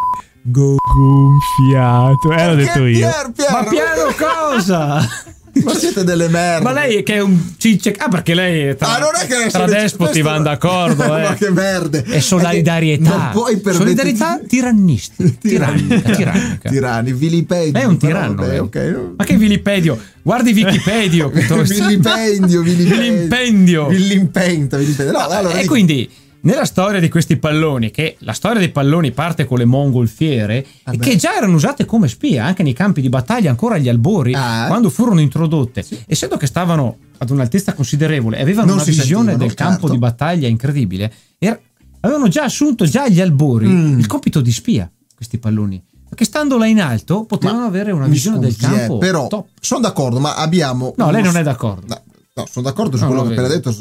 go- 0.50 0.76
Gonfiato. 0.94 2.32
Eh, 2.32 2.46
l'ho 2.46 2.54
detto 2.54 2.86
io. 2.86 2.98
Pier, 2.98 3.30
Pier. 3.34 3.50
Ma 3.50 3.64
piano 3.64 4.14
cosa? 4.16 5.08
Ma 5.64 5.74
siete 5.74 6.04
delle 6.04 6.28
merde. 6.28 6.62
Ma 6.62 6.70
lei 6.72 7.02
che 7.02 7.14
è 7.14 7.20
un 7.20 7.36
cicce. 7.56 7.92
Ah, 7.98 8.06
perché 8.08 8.32
lei 8.34 8.76
tra, 8.76 8.94
Ah, 8.94 8.98
non 9.00 9.10
è 9.20 9.26
che 9.26 9.50
tra 9.50 9.64
despoti 9.66 10.22
vanno 10.22 10.44
d'accordo. 10.44 11.02
Eh. 11.18 11.22
Ma 11.22 11.34
che 11.34 11.50
merde. 11.50 12.04
È 12.04 12.20
solidarietà. 12.20 13.10
Non 13.10 13.28
puoi 13.32 13.56
permetterti- 13.58 13.76
solidarietà 14.16 14.40
tirannistica. 14.46 15.28
Tirannica. 15.40 16.10
tirannica. 16.10 16.68
Tirani, 16.68 17.12
vilipendio. 17.12 17.80
È 17.80 17.84
un 17.84 17.98
tiranno. 17.98 18.34
vabbè, 18.42 18.54
eh. 18.54 18.58
ok. 18.60 19.00
Ma 19.16 19.24
che 19.24 19.36
vilipedio? 19.36 19.98
Guardi 20.22 20.52
Wikipedia. 20.52 21.26
Vilipendio, 21.28 22.62
Vilimpendio. 22.62 23.86
Vilimpenta, 23.88 24.76
vilimpenta. 24.76 25.12
No, 25.12 25.26
allora, 25.26 25.54
e 25.54 25.62
dico- 25.62 25.72
quindi 25.72 26.08
nella 26.40 26.64
storia 26.64 27.00
di 27.00 27.08
questi 27.08 27.36
palloni, 27.36 27.90
che 27.90 28.16
la 28.20 28.32
storia 28.32 28.58
dei 28.60 28.70
palloni 28.70 29.10
parte 29.12 29.44
con 29.44 29.58
le 29.58 29.64
mongolfiere, 29.64 30.64
Ah 30.84 30.92
e 30.92 30.98
che 30.98 31.16
già 31.16 31.36
erano 31.36 31.54
usate 31.56 31.84
come 31.84 32.08
spia 32.08 32.44
anche 32.44 32.62
nei 32.62 32.72
campi 32.72 33.00
di 33.00 33.08
battaglia, 33.08 33.50
ancora 33.50 33.74
agli 33.74 33.88
albori, 33.88 34.34
Ah. 34.34 34.66
quando 34.66 34.88
furono 34.90 35.20
introdotte, 35.20 35.84
essendo 36.06 36.36
che 36.36 36.46
stavano 36.46 36.96
ad 37.18 37.30
un'altezza 37.30 37.72
considerevole 37.74 38.38
e 38.38 38.42
avevano 38.42 38.68
Non 38.68 38.76
una 38.76 38.84
si 38.84 38.90
visione 38.92 39.36
del 39.36 39.54
campo 39.54 39.80
certo. 39.80 39.92
di 39.92 39.98
battaglia 39.98 40.46
incredibile, 40.48 41.12
era- 41.38 41.58
avevano 42.00 42.28
già 42.28 42.44
assunto 42.44 42.84
già 42.84 43.02
agli 43.04 43.20
albori 43.20 43.66
Mm. 43.66 43.98
il 43.98 44.06
compito 44.06 44.40
di 44.40 44.52
spia, 44.52 44.90
questi 45.14 45.38
palloni. 45.38 45.82
Perché 46.08 46.24
stando 46.24 46.56
là 46.56 46.64
in 46.66 46.80
alto 46.80 47.24
potevano 47.24 47.60
Ma 47.60 47.66
avere 47.66 47.92
una 47.92 48.06
visione 48.06 48.38
del 48.38 48.52
scusi, 48.54 48.64
eh, 48.72 48.76
campo 48.78 48.96
però 48.98 49.26
top. 49.26 49.48
sono 49.60 49.80
d'accordo, 49.80 50.18
ma 50.20 50.36
abbiamo. 50.36 50.94
No, 50.96 51.10
lei 51.10 51.22
non 51.22 51.36
è 51.36 51.42
d'accordo. 51.42 51.84
No, 51.86 52.02
no, 52.38 52.46
sono 52.50 52.66
d'accordo 52.66 52.96
su 52.96 53.02
No, 53.04 53.08
quello 53.08 53.22
lo 53.24 53.28
che 53.28 53.34
appena 53.40 53.54
detto, 53.54 53.74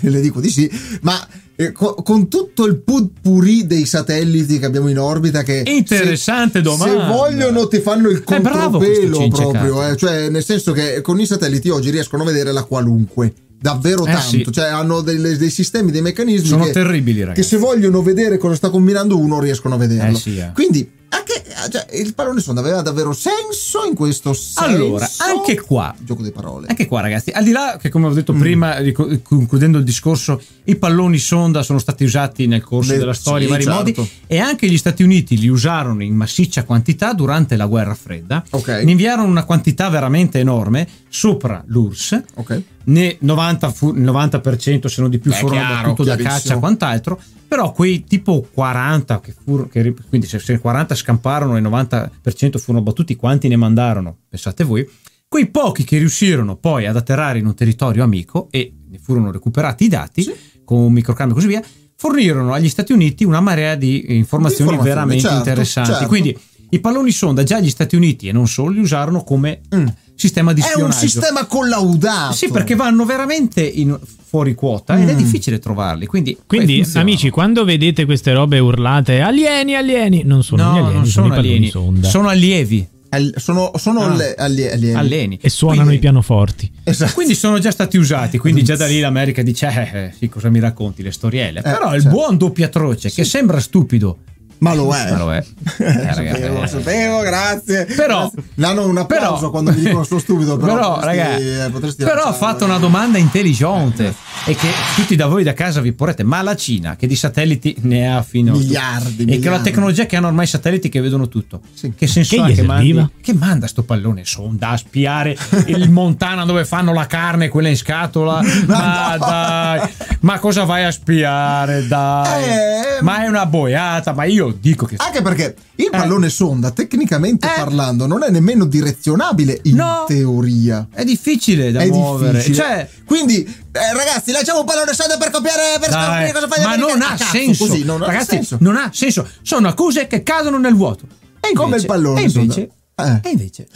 le 0.02 0.20
dico 0.20 0.40
di 0.40 0.50
sì, 0.50 0.70
ma 1.02 1.26
eh, 1.56 1.72
co- 1.72 1.94
con 1.94 2.28
tutto 2.28 2.66
il 2.66 2.76
putpurì 2.76 3.66
dei 3.66 3.86
satelliti 3.86 4.58
che 4.58 4.66
abbiamo 4.66 4.88
in 4.88 4.98
orbita, 4.98 5.42
che 5.42 5.62
Interessante 5.66 6.58
se, 6.58 6.62
domanda. 6.62 7.06
Se 7.08 7.12
vogliono, 7.12 7.66
ti 7.68 7.80
fanno 7.80 8.08
il 8.10 8.18
Eh, 8.18 8.22
contropelo 8.24 9.16
Cince 9.16 9.42
proprio, 9.42 9.88
eh, 9.88 9.96
cioè 9.96 10.28
nel 10.28 10.44
senso 10.44 10.72
che 10.72 11.00
con 11.00 11.18
i 11.18 11.26
satelliti 11.26 11.68
oggi 11.70 11.90
riescono 11.90 12.22
a 12.22 12.26
vedere 12.26 12.52
la 12.52 12.62
qualunque. 12.64 13.32
Davvero 13.58 14.02
Eh, 14.04 14.12
tanto, 14.12 14.28
sì. 14.28 14.46
cioè 14.52 14.66
hanno 14.66 15.00
delle- 15.00 15.38
dei 15.38 15.50
sistemi, 15.50 15.90
dei 15.90 16.02
meccanismi 16.02 16.46
Sono 16.46 16.64
che, 16.64 16.72
terribili, 16.72 17.20
che 17.20 17.24
ragazzi. 17.24 17.48
se 17.48 17.56
vogliono 17.56 18.02
vedere 18.02 18.36
cosa 18.36 18.54
sta 18.54 18.68
combinando 18.68 19.18
uno 19.18 19.40
riescono 19.40 19.74
a 19.74 19.78
vederlo. 19.78 20.16
Eh, 20.16 20.20
sì, 20.20 20.36
eh. 20.36 20.50
Quindi 20.52 20.88
anche, 21.16 21.42
cioè, 21.70 21.86
il 21.96 22.14
pallone 22.14 22.40
sonda 22.40 22.60
aveva 22.60 22.82
davvero 22.82 23.12
senso 23.12 23.84
in 23.88 23.94
questo 23.94 24.32
senso. 24.32 24.60
Allora, 24.64 25.08
anche 25.18 25.60
qua, 25.60 25.94
Gioco 25.98 26.22
di 26.22 26.30
parole. 26.30 26.66
Anche 26.68 26.86
qua, 26.86 27.00
ragazzi, 27.00 27.30
al 27.30 27.44
di 27.44 27.50
là 27.52 27.78
che, 27.80 27.88
come 27.88 28.06
ho 28.06 28.10
Mm. 28.10 28.14
detto 28.14 28.32
prima, 28.32 28.78
rico- 28.78 29.08
concludendo 29.22 29.78
il 29.78 29.84
discorso, 29.84 30.40
i 30.64 30.76
palloni 30.76 31.18
sonda 31.18 31.62
sono 31.62 31.78
stati 31.78 32.04
usati 32.04 32.46
nel 32.46 32.62
corso 32.62 32.92
Beh, 32.92 32.98
della 32.98 33.14
storia 33.14 33.38
sì, 33.40 33.44
in 33.44 33.50
vari 33.50 33.64
certo. 33.64 33.78
modi 34.02 34.10
e 34.26 34.38
anche 34.38 34.68
gli 34.68 34.76
Stati 34.78 35.02
Uniti 35.02 35.38
li 35.38 35.48
usarono 35.48 36.02
in 36.02 36.14
massiccia 36.14 36.64
quantità 36.64 37.12
durante 37.12 37.56
la 37.56 37.66
guerra 37.66 37.94
fredda. 37.94 38.44
Ok. 38.50 38.68
Ne 38.84 38.90
inviarono 38.90 39.28
una 39.28 39.44
quantità 39.44 39.88
veramente 39.88 40.38
enorme 40.38 40.86
sopra 41.08 41.62
l'URSS. 41.66 42.22
Ok. 42.34 42.62
Ne 42.86 43.16
90, 43.20 43.70
fu- 43.72 43.94
il 43.94 44.02
90% 44.02 44.86
se 44.86 45.00
non 45.00 45.10
di 45.10 45.18
più 45.18 45.30
Beh, 45.30 45.36
furono 45.38 45.60
chiaro, 45.60 45.74
battuto 45.90 46.04
da 46.04 46.16
caccia 46.16 46.54
e 46.54 46.58
quant'altro. 46.58 47.20
Però 47.48 47.70
quei 47.72 48.04
tipo 48.04 48.46
40 48.52 49.20
che 49.20 49.34
furono, 49.44 49.68
che, 49.68 49.94
quindi 50.08 50.26
se 50.26 50.38
se 50.40 50.58
40 50.58 50.94
scamparono 50.94 51.56
e 51.56 51.60
il 51.60 51.64
90% 51.66 52.58
furono 52.58 52.82
battuti, 52.84 53.16
quanti 53.16 53.48
ne 53.48 53.56
mandarono? 53.56 54.16
Pensate 54.28 54.64
voi. 54.64 54.88
Quei 55.28 55.46
pochi 55.48 55.84
che 55.84 55.98
riuscirono 55.98 56.56
poi 56.56 56.86
ad 56.86 56.96
atterrare 56.96 57.38
in 57.38 57.46
un 57.46 57.54
territorio 57.54 58.02
amico 58.04 58.48
e 58.50 58.72
ne 58.88 58.98
furono 58.98 59.30
recuperati 59.32 59.84
i 59.84 59.88
dati 59.88 60.22
Sì. 60.22 60.32
con 60.64 60.78
un 60.78 60.92
microcambio 60.92 61.34
e 61.36 61.38
così 61.38 61.48
via, 61.50 61.62
fornirono 61.96 62.52
agli 62.52 62.68
Stati 62.68 62.92
Uniti 62.92 63.24
una 63.24 63.40
marea 63.40 63.74
di 63.74 64.16
informazioni, 64.16 64.70
Informazioni, 64.70 64.88
veramente 64.88 65.22
certo, 65.22 65.36
interessanti. 65.38 65.90
certo. 65.90 66.06
Quindi 66.08 66.38
i 66.70 66.80
palloni 66.80 67.10
sonda 67.10 67.42
già 67.42 67.58
gli 67.60 67.70
Stati 67.70 67.96
Uniti 67.96 68.28
e 68.28 68.32
non 68.32 68.46
solo 68.48 68.70
li 68.70 68.80
usarono 68.80 69.22
come 69.24 69.60
Mm. 69.74 69.86
Sistema 70.16 70.52
di 70.52 70.60
È 70.60 70.64
un 70.64 70.70
spionaggio. 70.70 70.98
sistema 70.98 71.44
collaudato. 71.46 72.32
Sì, 72.34 72.48
perché 72.50 72.74
vanno 72.74 73.04
veramente 73.04 73.62
in- 73.62 73.96
fuori 74.28 74.54
quota 74.54 74.98
ed 75.00 75.08
è 75.08 75.14
Mm. 75.14 75.16
difficile 75.16 75.58
trovarli. 75.60 76.06
Quindi, 76.06 76.36
Quindi, 76.46 76.84
amici, 76.94 77.30
quando 77.30 77.64
vedete 77.64 78.04
queste 78.04 78.32
robe 78.32 78.58
urlate, 78.58 79.20
alieni, 79.20 79.74
alieni, 79.76 80.22
non 80.24 80.42
sono 80.42 80.64
no, 80.64 80.68
gli 80.72 80.78
alieni, 80.78 80.94
non 80.94 81.06
sono, 81.06 81.26
sono 81.28 81.38
alieni, 81.38 81.68
sonda. 81.68 82.08
sono 82.08 82.28
allievi. 82.28 82.88
Al- 83.10 83.34
sono 83.36 83.70
sono 83.76 84.00
Ah. 84.00 84.14
le- 84.16 84.34
alieni. 84.34 84.92
alieni. 84.94 85.38
E 85.40 85.48
suonano 85.48 85.82
Quindi- 85.82 85.96
i 85.96 86.00
pianoforti. 86.00 86.70
Esatto. 86.82 87.12
Quindi 87.14 87.34
sono 87.36 87.58
già 87.60 87.70
stati 87.70 87.96
usati, 87.96 88.36
quindi 88.36 88.64
già 88.64 88.74
da 88.76 88.86
lì 88.86 88.98
l'America 88.98 89.42
dice, 89.42 89.68
eh, 89.92 89.98
eh, 89.98 90.12
sì, 90.18 90.28
cosa 90.28 90.50
mi 90.50 90.58
racconti, 90.58 91.02
le 91.04 91.12
storielle. 91.12 91.62
Però 91.62 91.94
il 91.94 92.02
certo. 92.02 92.16
buon 92.16 92.36
doppio 92.36 92.66
atroce, 92.66 93.10
che 93.12 93.22
sembra 93.24 93.60
stupido, 93.60 94.18
Ma 94.58 94.74
lo 94.74 94.94
è. 94.94 95.10
ma 95.10 95.18
lo 95.18 95.32
è. 95.34 95.44
Eh, 95.78 96.14
ragazzi, 96.14 96.40
sapevo, 96.40 96.62
eh. 96.62 96.66
sapevo, 96.66 97.20
grazie. 97.20 97.84
Però-. 97.84 98.30
Danno 98.54 98.86
un 98.86 98.96
applauso 98.98 99.34
però- 99.36 99.50
quando 99.50 99.72
mi 99.72 99.80
dicono 99.80 100.04
sono 100.04 100.20
stupido. 100.20 100.56
Però, 100.56 100.74
Però, 100.74 100.94
potresti- 100.94 101.16
ragazzi, 101.18 101.48
eh, 101.66 101.70
potresti 101.70 102.04
però 102.04 102.24
ho 102.28 102.32
fatto 102.32 102.64
una 102.64 102.78
domanda 102.78 103.18
intelligente 103.18 104.14
e 104.46 104.54
che 104.54 104.68
tutti 104.94 105.16
da 105.16 105.26
voi 105.26 105.42
da 105.44 105.52
casa 105.52 105.80
vi 105.80 105.92
porrete. 105.92 106.22
Ma 106.24 106.40
la 106.42 106.56
Cina, 106.56 106.96
che 106.96 107.06
di 107.06 107.16
satelliti 107.16 107.76
ne 107.80 108.12
ha 108.14 108.22
fino 108.22 108.52
a 108.54 108.56
Miliardi, 108.56 109.24
e 109.24 109.38
che 109.38 109.50
la 109.50 109.60
tecnologia 109.60 110.06
che 110.06 110.16
hanno 110.16 110.28
ormai 110.28 110.44
i 110.44 110.48
satelliti 110.48 110.88
che 110.88 111.00
vedono 111.00 111.28
tutto, 111.28 111.60
Sì. 111.74 111.92
che 111.96 112.06
senso 112.06 112.36
Che 112.36 112.42
ha 112.42 112.46
che 112.54 112.62
mandi, 112.62 113.08
che 113.20 113.34
manda 113.34 113.66
sto 113.66 113.82
pallone 113.82 114.24
sonda 114.24 114.70
a 114.70 114.76
spiare 114.76 115.36
il 115.66 115.90
Montana 115.90 116.44
dove 116.44 116.64
fanno 116.64 116.92
la 116.92 117.06
carne, 117.06 117.48
quella 117.48 117.68
in 117.68 117.76
scatola? 117.76 118.40
Ma 118.66 119.16
no. 119.16 119.26
dai, 119.26 119.88
ma 120.20 120.38
cosa 120.38 120.64
vai 120.64 120.84
a 120.84 120.90
spiare? 120.90 121.86
Dai, 121.86 122.44
Eh, 122.44 123.02
ma 123.02 123.24
è 123.24 123.28
una 123.28 123.46
boiata. 123.46 124.12
Ma 124.12 124.24
io 124.24 124.45
dico 124.52 124.86
che 124.86 124.96
Anche 124.98 125.22
perché 125.22 125.54
il 125.76 125.88
pallone 125.90 126.28
sonda, 126.28 126.70
tecnicamente 126.70 127.46
Eh. 127.46 127.52
parlando, 127.56 128.06
non 128.06 128.22
è 128.22 128.30
nemmeno 128.30 128.64
direzionabile 128.64 129.60
in 129.64 129.76
No. 129.76 130.04
teoria. 130.06 130.88
è 130.92 131.04
difficile 131.04 131.70
da 131.72 131.80
È 131.80 131.86
muovere. 131.88 132.38
difficile. 132.38 132.56
Cioè, 132.56 132.88
Quindi, 133.04 133.44
eh, 133.44 133.92
ragazzi, 133.94 134.32
lanciamo 134.32 134.60
un 134.60 134.64
pallone 134.66 134.92
sonda 134.92 135.16
per 135.16 135.30
copiare 135.30 135.78
per 135.80 135.90
scoprire 135.90 136.32
cosa 136.32 136.48
fai 136.48 136.64
ma 136.64 136.76
non 136.76 137.00
Ah, 137.02 137.06
ha 137.12 137.16
cazzo, 137.16 137.24
senso. 137.30 137.66
Così, 137.66 137.84
non 137.84 138.02
ha 138.02 138.06
Ragazzi, 138.06 138.26
senso. 138.26 138.56
non 138.60 138.76
ha 138.76 138.90
senso. 138.92 139.28
Sono 139.42 139.68
accuse 139.68 140.06
che 140.06 140.22
cadono 140.22 140.58
nel 140.58 140.74
vuoto. 140.74 141.04
E 141.40 141.48
invece, 141.48 141.54
Come 141.54 141.76
il 141.76 141.86
pallone, 141.86 142.20
E 142.20 142.24
invece, 142.24 142.70
sonda. 142.96 143.20
Eh. 143.22 143.28
e 143.28 143.30
invece, 143.32 143.68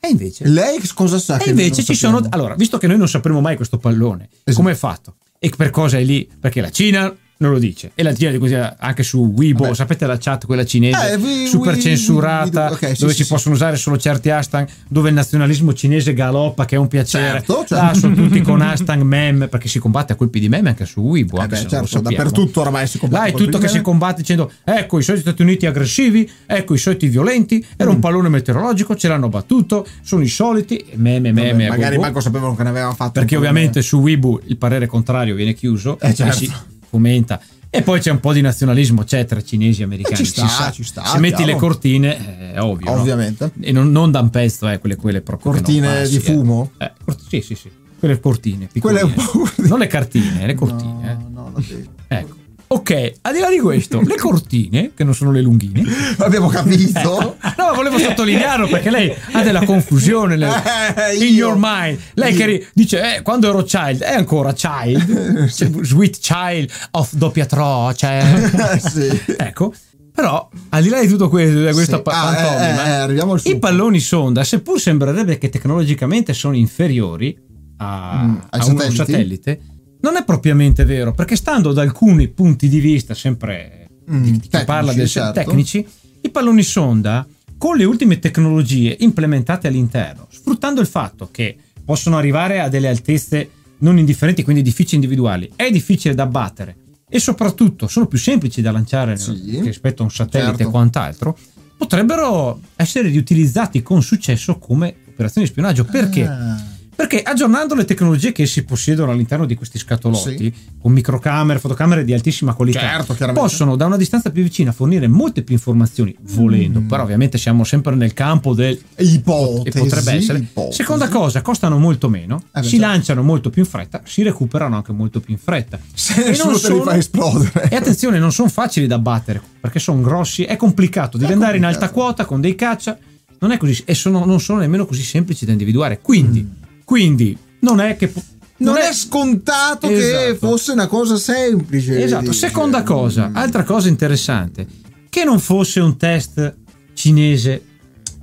e 0.00 0.08
invece, 0.08 0.48
Lei 0.48 0.80
cosa 0.94 1.18
sa? 1.18 1.36
e 1.38 1.50
invece 1.50 1.82
ci 1.84 1.94
sappiamo? 1.94 2.16
sono. 2.18 2.28
Allora, 2.30 2.54
visto 2.54 2.78
che 2.78 2.86
noi 2.86 2.96
non 2.96 3.08
sapremo 3.08 3.40
mai 3.40 3.56
questo 3.56 3.76
pallone, 3.78 4.28
Esatto. 4.30 4.52
come 4.56 4.72
è 4.72 4.74
fatto 4.74 5.16
e 5.38 5.50
per 5.54 5.70
cosa 5.70 5.98
è 5.98 6.02
lì? 6.02 6.30
Perché 6.40 6.60
la 6.62 6.70
Cina 6.70 7.14
non 7.40 7.52
lo 7.52 7.58
dice. 7.58 7.92
E 7.94 8.02
la 8.02 8.14
Cina 8.14 8.30
di 8.30 8.38
così 8.38 8.54
anche 8.54 9.02
su 9.02 9.32
Weibo, 9.34 9.62
Vabbè. 9.64 9.74
sapete 9.74 10.06
la 10.06 10.18
chat, 10.18 10.44
quella 10.44 10.64
cinese, 10.64 11.12
Eh, 11.12 11.16
vi- 11.18 11.46
super 11.46 11.74
vi- 11.74 11.80
censurata, 11.80 12.68
vi- 12.68 12.72
ok, 12.74 12.78
sì, 12.94 13.00
dove 13.00 13.12
sì, 13.12 13.18
si 13.18 13.24
sì. 13.24 13.28
possono 13.32 13.54
usare 13.54 13.76
solo 13.76 13.96
certi 13.96 14.28
hashtag, 14.30 14.68
dove 14.88 15.08
il 15.08 15.14
nazionalismo 15.14 15.72
cinese 15.72 16.12
galoppa, 16.12 16.66
che 16.66 16.74
è 16.76 16.78
un 16.78 16.88
piacere. 16.88 17.38
Certo, 17.38 17.64
certo. 17.66 17.74
Là 17.76 17.94
sono 17.94 18.14
tutti 18.14 18.40
con 18.42 18.60
hashtag 18.60 19.00
meme, 19.02 19.48
perché 19.48 19.68
si 19.68 19.78
combatte 19.78 20.12
a 20.12 20.16
colpi 20.16 20.38
di 20.38 20.48
meme 20.50 20.68
anche 20.70 20.84
su 20.84 21.00
Weibo. 21.00 21.38
Eh 21.38 21.42
anche 21.42 21.62
beh, 21.62 21.68
certo, 21.68 22.00
dappertutto 22.00 22.60
oramai 22.60 22.86
si 22.86 22.98
combatte 22.98 23.30
Là 23.30 23.34
è 23.34 23.36
tutto 23.36 23.58
che 23.58 23.68
si 23.68 23.80
combatte 23.80 24.20
dicendo 24.20 24.50
ecco 24.64 24.98
i 24.98 25.02
soliti 25.02 25.22
Stati 25.24 25.40
Uniti 25.42 25.64
aggressivi, 25.66 26.30
ecco 26.46 26.74
i 26.74 26.78
soliti 26.78 27.08
violenti, 27.08 27.64
era 27.76 27.90
Mm. 27.90 27.94
un 27.94 27.98
pallone 28.00 28.28
meteorologico, 28.28 28.94
ce 28.96 29.08
l'hanno 29.08 29.28
battuto, 29.30 29.86
sono 30.02 30.22
i 30.22 30.28
soliti, 30.28 30.84
meme, 30.96 31.32
Vabbè, 31.32 31.46
meme, 31.52 31.66
a 31.66 31.70
magari 31.70 31.96
manco 31.96 32.20
sapevano 32.20 32.54
che 32.54 32.62
ne 32.64 32.68
avevano 32.68 32.92
fatto. 32.94 33.12
perché 33.12 33.36
ovviamente 33.36 33.80
su 33.82 33.98
Weibo 33.98 34.40
il 34.46 34.56
parere 34.58 34.86
contrario 34.86 35.34
viene 35.34 35.54
chiuso, 35.54 35.98
Eh, 36.00 36.12
certo. 36.14 36.78
Fomenta. 36.90 37.40
E 37.72 37.82
poi 37.82 38.00
c'è 38.00 38.10
un 38.10 38.18
po' 38.18 38.32
di 38.32 38.40
nazionalismo, 38.40 39.04
c'è 39.04 39.24
tra 39.26 39.40
cinesi 39.42 39.82
e 39.82 39.84
americani. 39.84 40.14
Eh, 40.14 40.18
ci 40.18 40.24
sta, 40.24 40.46
si 40.48 40.54
sa. 40.54 40.70
ci 40.72 40.82
sta, 40.82 41.04
Se 41.04 41.18
metti 41.20 41.36
chiaro. 41.36 41.52
le 41.52 41.56
cortine, 41.58 42.18
eh, 42.18 42.52
è 42.54 42.60
ovvio. 42.60 42.92
no? 42.92 43.00
Ovviamente. 43.00 43.52
E 43.60 43.70
non, 43.70 43.92
non 43.92 44.10
da 44.10 44.18
un 44.20 44.30
pezzo, 44.30 44.68
eh, 44.68 44.78
quelle, 44.78 44.96
quelle 44.96 45.20
proprio. 45.20 45.52
Cortine 45.52 45.86
passi, 45.86 46.10
di 46.10 46.16
eh. 46.16 46.20
fumo? 46.20 46.72
Eh, 46.78 46.92
cort- 47.04 47.22
sì, 47.28 47.40
sì, 47.42 47.54
sì. 47.54 47.70
Quelle 47.98 48.18
cortine. 48.18 48.68
Quelle 48.80 49.02
un 49.02 49.12
piccoline. 49.14 49.52
po'. 49.54 49.62
Non 49.68 49.78
le 49.78 49.86
cartine, 49.86 50.46
le 50.46 50.54
cortine. 50.54 51.10
eh. 51.12 51.14
No, 51.14 51.28
no, 51.32 51.50
non 51.54 51.64
devi. 51.68 51.88
Ecco. 52.08 52.38
Ok, 52.72 53.12
al 53.22 53.32
di 53.32 53.40
là 53.40 53.50
di 53.50 53.58
questo, 53.58 54.00
le 54.00 54.14
cortine, 54.16 54.92
che 54.94 55.02
non 55.02 55.12
sono 55.12 55.32
le 55.32 55.40
lunghine, 55.42 55.82
Abbiamo 56.18 56.46
capito. 56.48 56.98
Ecco. 57.00 57.36
No, 57.58 57.74
volevo 57.74 57.98
sottolinearlo 57.98 58.68
perché 58.68 58.90
lei 58.90 59.12
ha 59.32 59.42
della 59.42 59.64
confusione 59.64 60.36
nel- 60.36 60.62
Eh, 60.96 61.16
in 61.16 61.34
io. 61.34 61.46
your 61.48 61.56
mind. 61.58 61.98
Lei 62.14 62.32
che 62.32 62.46
ri- 62.46 62.66
dice, 62.72 63.16
eh, 63.16 63.22
quando 63.22 63.48
ero 63.48 63.62
child, 63.64 64.02
è 64.02 64.14
ancora 64.14 64.52
child, 64.52 65.48
Cioè, 65.50 65.68
sweet 65.82 66.18
child 66.20 66.70
of 66.92 67.12
doppia 67.14 67.44
cioè. 67.46 68.78
sì. 68.88 69.20
Ecco, 69.36 69.74
però 70.14 70.48
al 70.68 70.82
di 70.82 70.88
là 70.90 71.00
di 71.00 71.08
tutto 71.08 71.28
questo, 71.28 71.64
di 71.66 71.72
questa 71.72 71.96
Sì. 71.96 72.02
Ah, 72.06 72.32
eh, 72.32 72.44
pantomima, 72.44 73.08
eh, 73.08 73.48
eh, 73.48 73.50
i 73.50 73.58
palloni 73.58 73.98
sonda, 73.98 74.44
seppur 74.44 74.78
sembrerebbe 74.80 75.38
che 75.38 75.48
tecnologicamente 75.48 76.32
sono 76.34 76.54
inferiori 76.54 77.36
a, 77.78 78.22
Mm, 78.26 78.36
a 78.50 78.64
un 78.66 78.90
satellite, 78.92 79.60
non 80.00 80.16
è 80.16 80.24
propriamente 80.24 80.84
vero, 80.84 81.12
perché 81.12 81.36
stando 81.36 81.70
ad 81.70 81.78
alcuni 81.78 82.28
punti 82.28 82.68
di 82.68 82.80
vista, 82.80 83.14
sempre 83.14 83.76
Mm, 84.10 84.22
di, 84.24 84.30
di 84.32 84.38
chi 84.40 84.48
tecnici, 84.48 84.66
parla 84.66 84.92
del 84.92 85.06
certo. 85.08 85.32
tecnici, 85.34 85.86
i 86.22 86.30
palloni 86.30 86.62
sonda 86.64 87.24
con 87.56 87.76
le 87.76 87.84
ultime 87.84 88.18
tecnologie 88.18 88.96
implementate 89.00 89.68
all'interno, 89.68 90.26
sfruttando 90.30 90.80
il 90.80 90.88
fatto 90.88 91.28
che 91.30 91.56
possono 91.84 92.16
arrivare 92.16 92.60
a 92.60 92.68
delle 92.68 92.88
altezze 92.88 93.50
non 93.78 93.98
indifferenti, 93.98 94.42
quindi 94.42 94.62
edifici 94.62 94.96
individuali, 94.96 95.48
è 95.54 95.70
difficile 95.70 96.14
da 96.14 96.24
abbattere 96.24 96.74
e 97.08 97.20
soprattutto 97.20 97.86
sono 97.86 98.06
più 98.06 98.18
semplici 98.18 98.60
da 98.60 98.72
lanciare 98.72 99.16
Sì. 99.16 99.60
rispetto 99.62 100.02
a 100.02 100.06
un 100.06 100.10
satellite 100.10 100.50
Certo. 100.56 100.68
e 100.68 100.70
quant'altro, 100.72 101.38
potrebbero 101.76 102.60
essere 102.76 103.08
riutilizzati 103.08 103.80
con 103.82 104.02
successo 104.02 104.58
come 104.58 104.94
operazioni 105.08 105.46
di 105.46 105.52
spionaggio. 105.52 105.84
Perché? 105.84 106.24
Ah. 106.26 106.60
Perché 107.00 107.22
aggiornando 107.22 107.74
le 107.74 107.86
tecnologie 107.86 108.30
che 108.30 108.44
si 108.44 108.62
possiedono 108.62 109.10
all'interno 109.12 109.46
di 109.46 109.54
questi 109.54 109.78
scatolotti, 109.78 110.36
Sì. 110.36 110.52
con 110.82 110.92
microcamere, 110.92 111.58
fotocamere 111.58 112.04
di 112.04 112.12
altissima 112.12 112.52
qualità, 112.52 112.80
Certo, 112.80 113.16
possono 113.32 113.74
da 113.74 113.86
una 113.86 113.96
distanza 113.96 114.30
più 114.30 114.42
vicina 114.42 114.70
fornire 114.70 115.08
molte 115.08 115.40
più 115.42 115.54
informazioni, 115.54 116.14
volendo, 116.34 116.80
Mm. 116.80 116.86
però 116.88 117.04
ovviamente 117.04 117.38
siamo 117.38 117.64
sempre 117.64 117.94
nel 117.94 118.12
campo 118.12 118.52
del 118.52 118.78
Ipotesi. 118.96 119.78
e 119.78 119.80
potrebbe 119.80 120.12
essere. 120.12 120.38
ipotesi. 120.40 120.76
Seconda 120.76 121.08
cosa, 121.08 121.40
costano 121.40 121.78
molto 121.78 122.10
meno, 122.10 122.42
Eh 122.54 122.62
si 122.62 122.70
certo. 122.76 122.84
lanciano 122.86 123.22
molto 123.22 123.48
più 123.48 123.62
in 123.62 123.68
fretta, 123.68 124.02
si 124.04 124.22
recuperano 124.22 124.76
anche 124.76 124.92
molto 124.92 125.20
più 125.20 125.32
in 125.32 125.40
fretta. 125.40 125.78
Se 125.94 126.22
E 126.22 126.28
nessuno 126.28 126.50
non 126.50 126.60
te 126.60 126.68
li 126.68 126.74
sono- 126.74 126.84
fa 126.90 126.96
esplodere. 126.98 127.68
E 127.70 127.76
attenzione, 127.76 128.18
non 128.18 128.30
sono 128.30 128.50
facili 128.50 128.86
da 128.86 128.98
battere 128.98 129.40
perché 129.58 129.78
sono 129.78 130.02
grossi, 130.02 130.42
è 130.44 130.56
complicato. 130.58 131.16
Devi 131.16 131.30
È 131.30 131.32
andare 131.34 131.56
in 131.56 131.62
complicato. 131.62 131.92
alta 131.94 131.98
quota 131.98 132.24
con 132.26 132.42
dei 132.42 132.54
caccia, 132.54 132.98
non 133.38 133.52
è 133.52 133.56
così, 133.56 133.80
e 133.86 133.94
sono- 133.94 134.26
non 134.26 134.38
sono 134.38 134.58
nemmeno 134.58 134.84
così 134.84 135.02
semplici 135.02 135.46
da 135.46 135.52
individuare. 135.52 136.00
Quindi, 136.02 136.58
quindi 136.90 137.38
non 137.60 137.80
è 137.80 137.94
che. 137.96 138.12
Mm. 138.12 138.20
Non 138.56 138.76
è 138.76 138.92
scontato 138.92 139.86
che 139.86 139.94
Esatto. 140.32 140.48
fosse 140.48 140.72
una 140.72 140.88
cosa 140.88 141.16
semplice. 141.16 142.02
Esatto. 142.02 142.30
dice. 142.30 142.48
Seconda 142.48 142.82
cosa, 142.82 143.28
Mm. 143.28 143.36
altra 143.36 143.62
cosa 143.62 143.88
interessante, 143.88 144.66
che 145.08 145.22
non 145.22 145.38
fosse 145.38 145.78
un 145.78 145.96
test 145.96 146.56
cinese 146.92 147.62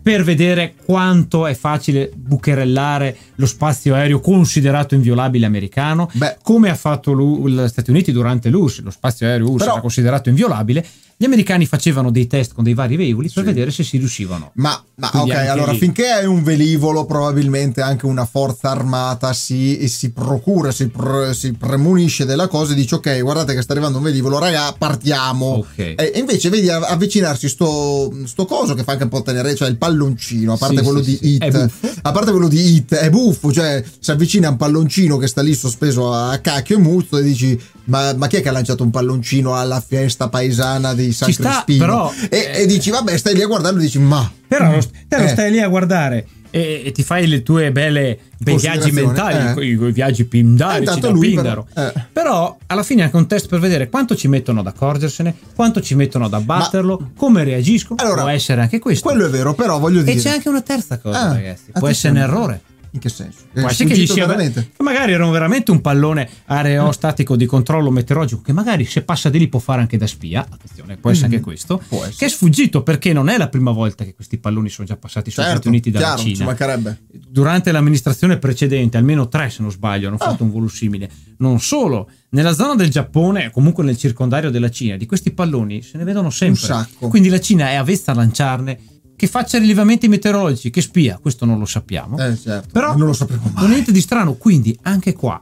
per 0.04 0.24
vedere 0.24 0.74
quanto 0.86 1.48
è 1.48 1.54
facile 1.56 2.12
bucherellare 2.14 3.16
lo 3.36 3.46
spazio 3.46 3.96
aereo 3.96 4.20
considerato 4.20 4.96
inviolabile 4.96 5.46
americano, 5.46 6.10
Beh. 6.14 6.38
come 6.44 6.70
ha 6.70 6.76
fatto 6.76 7.14
gli 7.48 7.68
Stati 7.68 7.90
Uniti 7.90 8.12
durante 8.12 8.50
l'URSS, 8.50 8.82
lo 8.82 8.92
spazio 8.92 9.28
aereo 9.28 9.52
Però- 9.54 9.72
era 9.72 9.82
considerato 9.82 10.28
inviolabile, 10.30 10.86
gli 11.20 11.26
americani 11.26 11.66
facevano 11.66 12.12
dei 12.12 12.28
test 12.28 12.54
con 12.54 12.64
dei 12.64 12.76
vari 12.76 12.96
velivoli 12.96 13.28
per 13.34 13.44
Sì. 13.44 13.50
vedere 13.50 13.72
se 13.72 13.84
si 13.84 13.98
riuscivano. 13.98 14.52
Ma, 14.56 14.80
ma 14.98 15.10
ok, 15.14 15.32
allora 15.34 15.72
lì. 15.72 15.80
finché 15.80 16.10
hai 16.12 16.26
un 16.28 16.44
velivolo, 16.44 17.06
probabilmente 17.06 17.82
anche 17.82 18.06
una 18.06 18.26
forza 18.26 18.70
armata 18.70 19.34
si, 19.34 19.80
e 19.80 19.88
si 19.88 20.12
procura, 20.12 20.72
si, 20.72 20.88
pre- 20.90 21.34
si 21.34 21.54
premunisce 21.54 22.26
della 22.26 22.48
cosa 22.48 22.74
e 22.74 22.76
dice 22.76 22.96
ok, 22.96 23.22
guardate 23.22 23.56
che 23.56 23.64
sta 23.64 23.74
arrivando 23.74 23.98
un 23.98 24.04
velivolo, 24.04 24.38
raga, 24.38 24.74
partiamo. 24.78 25.46
Ok. 25.58 25.78
E, 25.80 26.12
invece 26.16 26.50
vedi 26.50 26.70
av- 26.70 26.84
avvicinarsi 26.88 27.50
sto, 27.50 28.14
sto 28.26 28.46
coso 28.46 28.76
che 28.76 28.84
fa 28.84 28.92
anche 28.92 29.04
un 29.06 29.10
po' 29.10 29.24
tenere, 29.24 29.56
cioè 29.56 29.70
il 29.70 29.78
palloncino, 29.78 30.54
a 30.54 30.58
parte 30.58 30.78
Sì, 30.78 30.84
quello 30.84 31.02
sì, 31.04 31.18
di. 31.20 31.34
Hit, 31.34 31.44
È 31.44 31.70
a 32.04 32.12
parte 32.12 32.30
quello 32.30 32.48
di 32.48 32.76
Hit, 32.76 32.94
è 32.94 33.10
buffo, 33.10 33.52
cioè 33.52 33.84
si 34.00 34.12
avvicina 34.12 34.50
un 34.50 34.58
palloncino 34.58 35.18
che 35.18 35.26
sta 35.28 35.42
lì 35.42 35.56
sospeso 35.56 36.14
a 36.14 36.38
cacchio 36.38 36.78
e 36.78 36.80
muzzo 36.80 37.18
e 37.18 37.24
dici 37.24 37.60
ma, 37.86 38.14
ma 38.16 38.28
chi 38.28 38.36
è 38.36 38.42
che 38.42 38.50
ha 38.50 38.52
lanciato 38.52 38.84
un 38.84 38.90
palloncino 38.92 39.56
alla 39.56 39.80
festa 39.80 40.28
paesana 40.28 40.94
di 40.94 41.07
San 41.12 41.28
Ci 41.28 41.34
sta, 41.34 41.64
Crispino? 41.66 41.86
però, 41.86 42.14
e, 42.30 42.38
eh, 42.38 42.62
e 42.62 42.66
dici 42.66 42.90
vabbè 42.90 43.18
stai 43.18 43.34
lì 43.36 43.42
a 43.42 43.48
guardarlo 43.48 43.80
e 43.80 43.84
dici 43.84 44.00
ma... 44.00 44.32
Però 44.48 44.72
lo, 44.72 44.80
te 45.08 45.18
lo 45.18 45.24
Eh. 45.24 45.28
stai 45.28 45.52
lì 45.52 45.60
a 45.60 45.68
guardare 45.68 46.26
e, 46.50 46.84
e 46.86 46.92
ti 46.94 47.04
fai 47.04 47.28
le 47.28 47.44
tue 47.44 47.72
belle 47.74 48.18
bei 48.38 48.56
viaggi 48.58 48.92
mentali, 48.92 49.60
eh. 49.62 49.66
i, 49.66 49.70
i 49.72 49.92
viaggi 49.92 50.24
pindarici 50.24 50.98
Eh, 50.98 51.02
da 51.02 51.12
Pindaro. 51.12 51.68
però, 51.74 51.88
eh. 51.88 51.94
Però 52.14 52.58
alla 52.68 52.84
fine 52.84 53.02
è 53.02 53.04
anche 53.06 53.18
un 53.18 53.28
test 53.28 53.48
per 53.50 53.60
vedere 53.60 53.90
quanto 53.90 54.16
ci 54.16 54.28
mettono 54.30 54.62
ad 54.62 54.68
accorgersene, 54.68 55.36
quanto 55.54 55.82
ci 55.82 55.96
mettono 55.96 56.26
ad 56.26 56.34
abbatterlo, 56.34 57.12
come 57.18 57.44
reagiscono. 57.44 58.02
Allora, 58.02 58.22
Può 58.22 58.30
essere 58.30 58.62
anche 58.62 58.80
questo. 58.80 59.10
Quello 59.10 59.26
è 59.26 59.30
vero, 59.30 59.54
però 59.54 59.78
voglio 59.80 60.02
dire... 60.02 60.18
e 60.18 60.22
c'è 60.22 60.30
anche 60.30 60.48
una 60.48 60.62
terza 60.62 60.98
cosa, 61.00 61.20
Ah, 61.20 61.34
ragazzi. 61.34 61.72
Può 61.72 61.88
attenzione. 61.88 61.92
essere 61.92 62.14
un 62.14 62.20
errore. 62.20 62.62
In 62.98 63.04
che 63.04 63.10
senso? 63.10 63.42
È 63.54 63.60
Può 63.60 63.70
essere 63.70 63.90
che 63.90 63.94
sfuggito 63.96 64.14
sia 64.14 64.26
veramente? 64.26 64.72
che 64.76 64.82
magari 64.82 65.12
era 65.14 65.30
veramente 65.30 65.70
un 65.70 65.82
pallone 65.82 66.28
aerostatico 66.46 67.36
di 67.36 67.46
controllo 67.46 67.92
meteorologico 67.92 68.42
che 68.42 68.54
magari 68.54 68.86
se 68.86 69.04
passa 69.04 69.30
di 69.30 69.38
lì 69.38 69.48
può 69.48 69.60
fare 69.60 69.82
anche 69.82 69.98
da 69.98 70.08
spia. 70.08 70.46
Attenzione, 70.50 70.98
può 70.98 71.12
essere 71.12 71.28
Mm, 71.28 71.32
anche 71.34 71.44
questo. 71.44 71.82
può 71.88 72.00
essere. 72.00 72.16
Che 72.18 72.26
è 72.26 72.30
sfuggito 72.30 72.82
perché 72.82 73.14
non 73.14 73.30
è 73.30 73.38
la 73.38 73.50
prima 73.50 73.70
volta 73.72 74.04
che 74.04 74.16
questi 74.16 74.40
palloni 74.40 74.70
sono 74.70 74.88
già 74.88 74.98
passati 74.98 75.30
sugli 75.30 75.44
Certo, 75.44 75.52
Stati 75.60 75.68
Uniti 75.70 75.92
dalla 75.92 76.06
chiaro, 76.06 76.22
ci 76.22 76.34
Cina. 76.34 76.46
mancherebbe. 76.46 77.02
Durante 77.30 77.72
l'amministrazione 77.72 78.38
precedente, 78.38 78.98
almeno 78.98 79.28
tre 79.28 79.50
se 79.52 79.62
non 79.62 79.72
sbaglio, 79.72 80.08
hanno 80.08 80.18
Ah. 80.20 80.30
fatto 80.32 80.44
un 80.44 80.52
volo 80.52 80.68
simile. 80.68 81.08
Non 81.38 81.60
solo, 81.60 82.10
nella 82.30 82.54
zona 82.54 82.74
del 82.76 82.90
Giappone, 82.90 83.52
comunque 83.52 83.84
nel 83.84 83.98
circondario 83.98 84.50
della 84.50 84.72
Cina, 84.72 84.98
di 84.98 85.06
questi 85.06 85.32
palloni 85.32 85.84
se 85.84 85.98
ne 86.00 86.04
vedono 86.04 86.32
sempre. 86.32 86.60
sacco. 86.62 87.10
Quindi 87.10 87.30
la 87.30 87.40
Cina 87.40 87.70
è 87.70 87.76
avvezza 87.76 88.12
a 88.12 88.16
lanciarne. 88.16 88.80
Che 89.18 89.28
faccia 89.28 89.58
rilevamenti 89.58 90.08
meteorologici, 90.08 90.70
che 90.70 90.80
spia, 90.82 91.18
questo 91.20 91.44
non 91.46 91.58
lo 91.60 91.66
sappiamo. 91.66 92.18
Eh, 92.20 92.38
certo. 92.38 92.70
Però 92.72 92.96
non 92.96 93.08
lo 93.08 93.14
sapremo 93.14 93.50
mai. 93.54 93.68
niente 93.68 93.92
di 93.92 94.00
strano, 94.00 94.36
quindi 94.36 94.78
anche 94.84 95.14
qua 95.14 95.42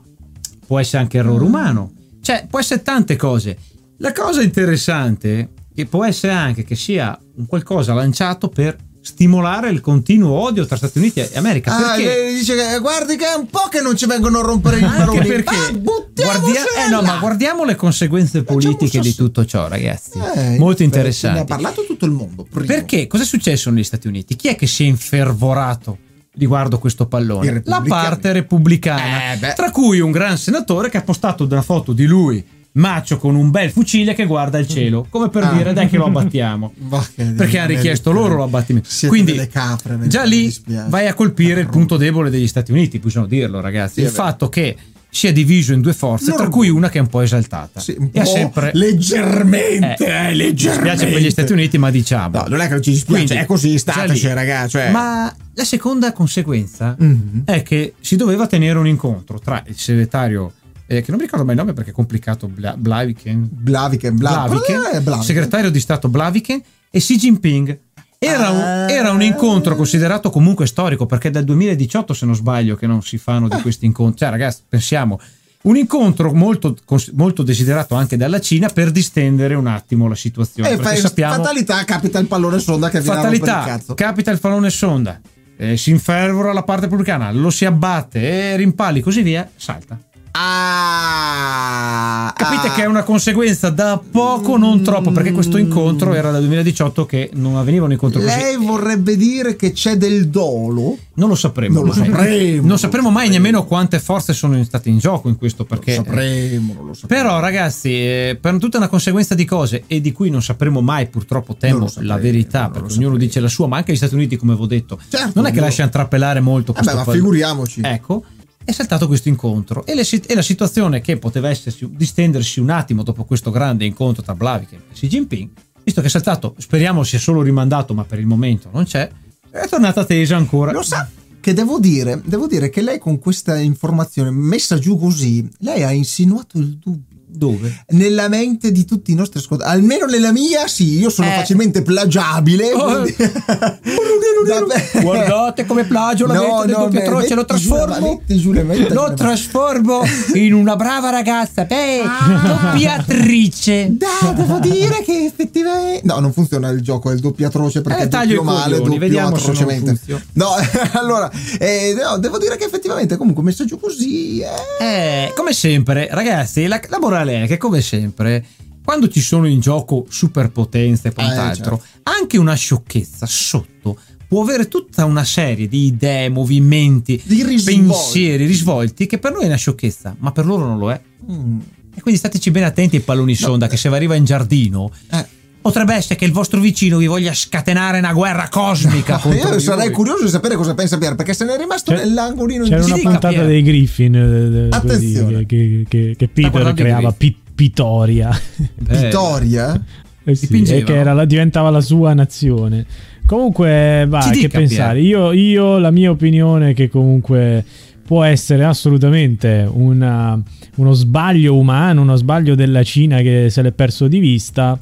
può 0.65 0.79
essere 0.79 1.03
anche 1.03 1.17
errore 1.17 1.43
Mm. 1.43 1.47
umano. 1.47 1.91
Cioè, 2.21 2.47
può 2.49 2.57
essere 2.59 2.81
tante 2.81 3.15
cose. 3.17 3.57
La 3.97 4.11
cosa 4.13 4.41
interessante 4.41 5.49
che 5.75 5.85
può 5.85 6.05
essere 6.05 6.31
anche 6.33 6.63
che 6.63 6.75
sia 6.75 7.19
un 7.35 7.45
qualcosa 7.45 7.93
lanciato 7.93 8.47
per 8.47 8.75
stimolare 9.05 9.69
il 9.69 9.81
continuo 9.81 10.31
odio 10.39 10.65
tra 10.65 10.75
Stati 10.77 10.97
Uniti 10.97 11.19
e 11.19 11.29
America. 11.35 11.75
Ah, 11.75 11.95
perché? 11.95 12.33
dice 12.33 12.55
che 12.55 12.79
guardi 12.79 13.15
che 13.17 13.25
è 13.31 13.35
un 13.37 13.45
po' 13.45 13.67
che 13.69 13.79
non 13.79 13.95
ci 13.95 14.07
vengono 14.07 14.39
a 14.39 14.41
rompere 14.41 14.79
i 14.79 14.81
maroni. 14.81 15.27
perché 15.27 15.55
Ah, 15.55 15.71
guardia- 15.71 16.63
eh 16.85 16.89
no, 16.89 17.01
ma 17.03 17.17
guardiamo 17.19 17.63
le 17.65 17.75
conseguenze 17.75 18.43
politiche 18.43 18.99
di 18.99 19.13
tutto 19.13 19.45
ciò, 19.45 19.67
ragazzi. 19.67 20.17
Eh, 20.35 20.57
Molto 20.57 20.81
Ne 20.85 21.39
ha 21.39 21.43
parlato 21.45 21.85
tutto 21.85 22.05
il 22.05 22.11
mondo. 22.11 22.47
primo. 22.49 22.65
Perché 22.65 23.05
cosa 23.05 23.21
è 23.21 23.25
successo 23.27 23.69
negli 23.69 23.83
Stati 23.83 24.07
Uniti? 24.07 24.35
Chi 24.35 24.47
è 24.47 24.55
che 24.55 24.65
si 24.65 24.83
è 24.83 24.87
infervorato 24.87 25.97
riguardo 26.37 26.79
questo 26.79 27.05
pallone? 27.05 27.61
La 27.65 27.83
parte 27.85 28.31
repubblicana, 28.33 29.33
Eh, 29.33 29.53
tra 29.55 29.69
cui 29.69 29.99
un 29.99 30.11
gran 30.11 30.37
senatore 30.37 30.89
che 30.89 30.97
ha 30.97 31.01
postato 31.03 31.43
una 31.43 31.61
foto 31.61 31.93
di 31.93 32.05
lui 32.05 32.43
macio 32.75 33.17
con 33.17 33.35
un 33.35 33.51
bel 33.51 33.71
fucile 33.71 34.13
che 34.13 34.25
guarda 34.25 34.57
il 34.57 34.67
cielo, 34.67 35.05
come 35.09 35.29
per 35.29 35.43
Ah. 35.43 35.53
dire 35.53 35.73
dai 35.73 35.87
che 35.89 35.97
lo 35.97 36.05
abbattiamo. 36.05 36.73
Perché 37.15 37.57
hanno 37.59 37.67
richiesto 37.73 38.11
loro 38.11 38.37
l'abbattimento. 38.37 38.87
Quindi 39.07 39.35
capre, 39.47 39.95
mi 39.97 40.07
già 40.07 40.23
lì 40.23 40.53
vai 40.87 41.07
a 41.07 41.13
colpire 41.13 41.61
il 41.61 41.67
punto 41.69 41.97
debole 41.97 42.29
degli 42.29 42.47
Stati 42.47 42.71
Uniti, 42.71 42.99
bisogna 42.99 43.27
dirlo 43.27 43.59
ragazzi. 43.61 43.95
Sì, 43.95 44.01
è 44.01 44.05
il 44.05 44.09
fatto 44.11 44.49
che 44.49 44.75
sia 45.09 45.31
diviso 45.31 45.71
in 45.71 45.79
due 45.79 45.93
forze, 45.93 46.25
tra 46.25 46.43
L'orgoglio. 46.43 46.55
cui 46.57 46.69
una 46.69 46.89
che 46.89 46.97
è 46.97 47.01
un 47.01 47.07
po' 47.07 47.21
esaltata. 47.21 47.79
Sì, 47.79 47.95
un 47.97 48.09
e 48.11 48.19
ha 48.19 48.23
po' 48.23 48.29
sempre 48.29 48.71
leggermente, 48.73 50.05
eh, 50.05 50.11
eh, 50.11 50.29
mi 50.31 50.35
leggermente. 50.35 50.83
dispiace 50.91 51.07
per 51.13 51.21
gli 51.21 51.29
Stati 51.29 51.53
Uniti, 51.53 51.77
ma 51.77 51.89
diciamo. 51.89 52.37
No, 52.39 52.45
non 52.49 52.59
è 52.59 52.67
che 52.67 52.73
non 52.73 52.81
ci 52.81 52.91
dispiace, 52.91 53.23
Quindi, 53.25 53.43
è 53.43 53.45
così, 53.45 53.77
stateci, 53.77 54.27
ragazzi. 54.33 54.69
Cioè... 54.71 54.91
Ma 54.91 55.33
la 55.53 55.63
seconda 55.63 56.11
conseguenza 56.11 56.95
Mhm. 56.99 57.43
è 57.45 57.61
che 57.63 57.93
si 58.01 58.17
doveva 58.17 58.45
tenere 58.47 58.77
un 58.77 58.87
incontro 58.87 59.39
tra 59.39 59.63
il 59.67 59.77
segretario, 59.77 60.51
eh, 60.87 61.01
che 61.01 61.09
non 61.09 61.17
mi 61.17 61.25
ricordo 61.25 61.45
mai 61.45 61.55
il 61.55 61.59
nome 61.61 61.73
perché 61.73 61.89
è 61.91 61.93
complicato, 61.93 62.47
Bla- 62.47 62.75
Blaviken, 62.77 63.47
Blaviken, 63.51 64.15
Bla- 64.17 64.45
Blaviken, 64.47 64.81
Blaviken. 65.03 65.21
segretario 65.23 65.69
di 65.71 65.79
Stato 65.79 66.07
Blaviken 66.09 66.61
e 66.89 66.99
Xi 66.99 67.17
Jinping. 67.17 67.79
Era 68.17 68.49
un, 68.49 68.59
Ah. 68.59 68.89
era 68.91 69.11
un 69.11 69.21
incontro 69.21 69.75
considerato 69.75 70.29
comunque 70.29 70.65
storico 70.67 71.05
perché 71.05 71.27
è 71.27 71.31
dal 71.31 71.43
2018, 71.43 72.13
se 72.13 72.25
non 72.25 72.33
sbaglio, 72.35 72.75
che 72.75 72.87
non 72.87 73.01
si 73.03 73.17
fanno 73.17 73.47
Ah. 73.47 73.55
di 73.55 73.61
questi 73.61 73.85
incontri. 73.85 74.19
Cioè, 74.19 74.29
ragazzi, 74.29 74.61
pensiamo. 74.67 75.19
Un 75.63 75.77
incontro 75.77 76.31
molto, 76.31 76.77
molto 77.13 77.41
desiderato 77.43 77.95
anche 77.95 78.17
dalla 78.17 78.39
Cina 78.39 78.69
per 78.69 78.91
distendere 78.91 79.55
un 79.55 79.65
attimo 79.67 80.07
la 80.07 80.13
situazione. 80.15 80.69
Eh, 80.69 80.75
perché 80.75 80.91
fai- 80.91 80.99
sappiamo 81.01 81.33
fatalità, 81.33 81.83
capita 81.83 82.19
il 82.19 82.27
pallone 82.27 82.59
sonda 82.59 82.89
che 82.89 82.99
viene 83.01 83.17
a 83.17 83.21
rompere 83.23 83.35
il 83.35 83.41
fatalità, 83.47 83.71
cazzo. 83.77 83.93
capita 83.95 84.29
il 84.31 84.39
pallone 84.39 84.69
sonda, 84.69 85.19
eh, 85.57 85.75
si 85.75 85.89
infervora 85.89 86.53
la 86.53 86.61
parte 86.63 86.83
repubblicana, 86.83 87.31
lo 87.31 87.49
si 87.49 87.65
abbatte, 87.65 88.21
eh, 88.21 88.55
rimpalli, 88.57 89.01
così 89.01 89.23
via, 89.23 89.49
salta. 89.55 89.99
Ah, 90.37 92.33
Capite 92.35 92.67
ah. 92.67 92.73
che 92.73 92.83
è 92.83 92.85
una 92.85 93.03
conseguenza 93.03 93.69
da 93.69 94.01
poco, 94.11 94.57
non 94.57 94.81
troppo, 94.81 95.11
perché 95.11 95.31
questo 95.31 95.57
incontro 95.57 96.13
era 96.13 96.29
dal 96.31 96.41
2018 96.41 97.05
che 97.05 97.29
non 97.33 97.55
avvenivano 97.55 97.93
incontri 97.93 98.21
così. 98.21 98.35
Lei 98.35 98.57
vorrebbe 98.57 99.15
dire 99.15 99.55
che 99.55 99.71
c'è 99.71 99.95
del 99.95 100.27
dolo? 100.29 100.97
Non 101.13 101.29
lo 101.29 101.35
sapremo. 101.35 101.75
Non 101.79 101.85
lo 101.87 101.93
sapremo, 101.93 102.67
Non 102.67 102.77
sapremo 102.77 103.09
mai 103.09 103.27
sapremo. 103.27 103.43
nemmeno 103.45 103.65
quante 103.65 103.99
forze 103.99 104.33
sono 104.33 104.61
state 104.63 104.89
in 104.89 104.97
gioco 104.97 105.29
in 105.29 105.37
questo, 105.37 105.63
perché 105.63 105.95
lo 105.97 106.03
sapremo, 106.03 106.73
lo 106.87 106.93
sapremo. 106.93 107.23
Però, 107.23 107.39
ragazzi, 107.39 107.89
eh, 107.91 108.37
per 108.39 108.57
tutta 108.57 108.77
una 108.77 108.89
conseguenza 108.89 109.35
di 109.35 109.45
cose 109.45 109.83
e 109.87 110.01
di 110.01 110.11
cui 110.11 110.29
non 110.29 110.41
sapremo 110.41 110.81
mai, 110.81 111.07
purtroppo, 111.07 111.55
temo 111.55 111.87
sapremo, 111.87 112.13
la 112.13 112.19
verità, 112.19 112.69
perché 112.69 112.93
ognuno 112.93 113.15
dice 113.15 113.39
la 113.39 113.47
sua, 113.47 113.67
ma 113.67 113.77
anche 113.77 113.93
gli 113.93 113.97
Stati 113.97 114.15
Uniti, 114.15 114.35
come 114.35 114.51
avevo 114.51 114.67
detto, 114.67 114.99
Certo, 115.07 115.31
non 115.35 115.45
è 115.45 115.51
che 115.51 115.59
no. 115.59 115.65
lasciano 115.65 115.89
trappelare 115.89 116.41
molto 116.41 116.73
questo 116.73 116.93
ma 116.95 117.03
pal- 117.03 117.15
figuriamoci. 117.15 117.79
Ecco, 117.83 118.23
è 118.65 118.71
saltato 118.71 119.07
questo 119.07 119.29
incontro 119.29 119.85
e, 119.85 119.95
le 119.95 120.03
e 120.25 120.35
la 120.35 120.41
situazione 120.41 120.99
che 120.99 121.17
poteva 121.17 121.49
essersi, 121.49 121.87
distendersi 121.91 122.59
un 122.59 122.71
attimo 122.71 123.03
dopo 123.03 123.23
quessto 123.23 123.51
grande 123.51 123.85
incontro 123.85 124.23
tra 124.23 124.33
Blavik 124.33 124.73
e 124.73 124.79
Xi 124.91 125.07
Jinping, 125.07 125.49
visto 125.83 126.01
che 126.01 126.07
è 126.07 126.09
saltato, 126.09 126.55
speriamo 126.57 127.03
sia 127.03 127.19
solo 127.19 127.41
rimandato, 127.41 127.93
ma 127.93 128.03
per 128.03 128.19
il 128.19 128.25
momento 128.25 128.69
non 128.73 128.83
c'è, 128.83 129.09
è 129.51 129.67
tornata 129.69 130.03
tesa 130.03 130.35
ancora. 130.35 130.71
Lo 130.71 130.81
sa 130.81 131.07
che 131.45 131.53
devo 131.53 131.79
dire, 131.79 132.19
devo 132.25 132.47
dire 132.47 132.71
che 132.71 132.81
lei 132.81 132.97
con 132.97 133.19
questa 133.19 133.59
informazione 133.59 134.31
messa 134.31 134.79
giù 134.79 134.97
così, 134.97 135.47
lei 135.59 135.83
ha 135.83 135.91
insinuato 135.91 136.57
il 136.57 136.75
dubbio. 136.77 137.14
Dove? 137.35 137.83
Nella 137.89 138.27
mente 138.29 138.71
di 138.71 138.85
tutti 138.85 139.11
i 139.11 139.15
nostri 139.15 139.39
ascoltatori, 139.39 139.77
almeno 139.77 140.05
nella 140.05 140.31
mia, 140.31 140.67
sì, 140.67 140.97
io 140.99 141.09
sono 141.09 141.27
Eh. 141.27 141.31
facilmente 141.35 141.81
plagiabile. 141.81 142.71
Oh. 142.73 143.01
quindi-. 143.01 143.15
Guardate 145.01 145.65
come 145.65 145.83
plagio 145.85 146.27
la 146.27 146.33
No, 146.35 146.41
mente 146.41 146.65
del 146.67 146.75
no, 146.75 146.83
doppio 146.83 146.99
atroce, 147.01 147.35
lo 147.35 147.45
metti 147.47 147.57
giù 147.61 147.73
la- 147.73 147.85
trasformo. 147.85 148.21
giù 148.25 148.93
Lo 148.93 149.13
trasformo 149.15 150.01
in 150.33 150.53
una 150.53 150.75
brava 150.75 151.09
ragazza, 151.09 151.63
beh, 151.65 152.01
doppiatrice. 152.45 153.87
Da, 153.97 154.31
devo 154.35 154.59
dire 154.59 155.01
che 155.03 155.25
effettivamente. 155.25 156.01
No, 156.05 156.19
non 156.19 156.31
funziona 156.33 156.69
il 156.69 156.81
gioco 156.81 157.09
del 157.09 157.19
doppio 157.19 157.47
atroce 157.47 157.81
perché 157.81 158.01
Eh, 158.01 158.05
è 158.05 158.07
taglio 158.07 158.43
male, 158.43 158.77
coglioni, 158.79 158.83
doppio 158.83 158.99
vediamo 158.99 159.37
se 159.37 159.41
non 159.51 159.55
atrocemente. 159.55 159.99
No, 160.33 160.49
allora, 160.93 161.29
eh, 161.59 161.95
no, 162.01 162.17
devo 162.17 162.37
dire 162.37 162.57
che 162.57 162.65
effettivamente 162.65 163.17
comunque 163.17 163.43
messo 163.43 163.65
giù 163.65 163.79
così. 163.79 164.39
eh, 164.41 164.47
Eh, 164.79 165.33
come 165.35 165.53
sempre, 165.53 166.07
ragazzi, 166.11 166.67
la, 166.67 166.79
la 166.89 166.99
morale 166.99 167.24
è 167.33 167.47
che 167.47 167.57
come 167.57 167.81
sempre, 167.81 168.45
quando 168.83 169.07
ci 169.09 169.21
sono 169.21 169.47
in 169.47 169.59
gioco 169.59 170.05
superpotenze 170.09 171.09
e 171.09 171.13
quant'altro, 171.13 171.77
certo. 171.81 171.99
anche 172.03 172.37
una 172.37 172.53
sciocchezza 172.55 173.25
sotto 173.25 173.97
può 174.27 174.41
avere 174.41 174.67
tutta 174.67 175.05
una 175.05 175.23
serie 175.23 175.67
di 175.67 175.85
idee, 175.85 176.29
movimenti, 176.29 177.21
Di 177.23 177.43
risvolti. 177.43 177.81
pensieri, 177.81 178.45
risvolti 178.45 179.05
che 179.05 179.19
per 179.19 179.31
noi 179.33 179.43
è 179.43 179.47
una 179.47 179.55
sciocchezza, 179.55 180.15
ma 180.19 180.31
per 180.31 180.45
loro 180.45 180.65
non 180.65 180.77
lo 180.79 180.91
è. 180.91 180.99
mm, 181.31 181.59
E 181.95 182.01
quindi 182.01 182.19
stateci 182.19 182.51
bene 182.51 182.65
attenti 182.65 182.97
ai 182.97 183.01
palloni 183.03 183.35
sonda 183.35 183.67
che 183.67 183.77
se 183.77 183.87
arriva 183.87 184.15
in 184.15 184.25
giardino 184.25 184.91
eh. 185.11 185.25
Potrebbe 185.65 185.95
essere 185.95 186.13
che 186.15 186.25
il 186.25 186.31
vostro 186.31 186.59
vicino 186.59 186.97
vi 186.99 187.07
voglia 187.07 187.33
scatenare 187.33 187.97
una 187.97 188.13
guerra 188.13 188.49
cosmica 188.49 189.17
contro 189.17 189.49
Io 189.53 189.59
sarei 189.59 189.85
voi. 189.87 189.95
curioso 189.95 190.25
di 190.25 190.29
sapere 190.29 190.55
cosa 190.55 190.75
pensa 190.75 190.99
Pier 190.99 191.15
perché 191.15 191.33
se 191.33 191.43
ne 191.43 191.55
è 191.55 191.57
rimasto 191.57 191.91
C'è- 191.91 192.03
nell'angolino 192.03 192.65
C'era 192.65 192.79
di 192.81 192.85
una 192.85 192.95
dica, 192.95 193.09
puntata 193.09 193.33
Pier. 193.33 193.45
dei 193.47 193.63
Griffin 193.63 194.15
eh, 194.15 194.75
Attenzione. 194.75 195.45
che, 195.47 195.85
che- 195.87 196.13
che 196.15 196.27
Peter 196.27 196.71
creava 196.75 197.11
Pi- 197.13 197.35
Pitoria 197.55 198.29
Beh, 198.75 198.97
Vittoria. 198.97 199.83
Eh 200.23 200.35
sì, 200.35 200.47
e 200.67 200.83
che 200.83 200.95
era 200.95 201.13
la- 201.13 201.25
diventava 201.25 201.69
la 201.71 201.81
sua 201.81 202.13
nazione. 202.13 202.85
Comunque, 203.25 204.05
va, 204.07 204.21
Ci 204.21 204.29
che 204.29 204.35
dica, 204.35 204.57
pensare. 204.59 205.01
Io, 205.01 205.31
io, 205.31 205.77
la 205.79 205.89
mia 205.91 206.11
opinione 206.11 206.71
è 206.71 206.73
che 206.75 206.89
comunque 206.89 207.63
può 208.05 208.23
essere 208.23 208.63
assolutamente 208.65 209.67
una- 209.71 210.39
uno 210.75 210.93
sbaglio 210.93 211.55
umano, 211.55 212.01
uno 212.01 212.15
sbaglio 212.17 212.53
della 212.55 212.83
Cina 212.83 213.21
che 213.21 213.47
se 213.49 213.61
l'è 213.63 213.71
perso 213.71 214.07
di 214.07 214.19
vista. 214.19 214.77